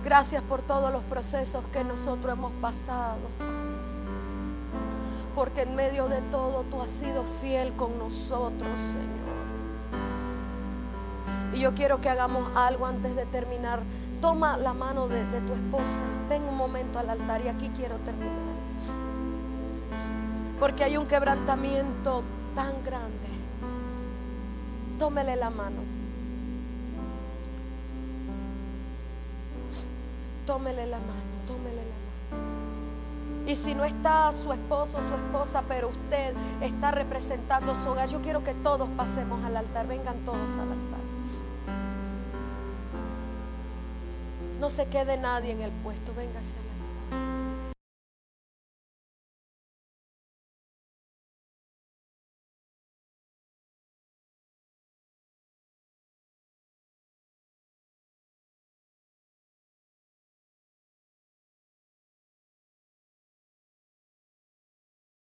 [0.04, 3.20] Gracias por todos los procesos que nosotros hemos pasado.
[5.38, 9.38] Porque en medio de todo tú has sido fiel con nosotros, Señor.
[11.54, 13.82] Y yo quiero que hagamos algo antes de terminar.
[14.20, 16.02] Toma la mano de, tu esposa.
[16.28, 18.34] Ven un momento al altar y aquí quiero terminar.
[20.60, 22.24] Porque hay un quebrantamiento
[22.56, 23.28] tan grande.
[24.98, 25.82] Tómele la mano,
[30.48, 31.27] tómele la mano.
[33.48, 38.22] Y si no está su esposo su esposa, pero usted está representando su hogar, yo
[38.22, 41.00] quiero que todos pasemos al altar, vengan todos al altar.
[44.60, 46.67] No se quede nadie en el puesto, véngase.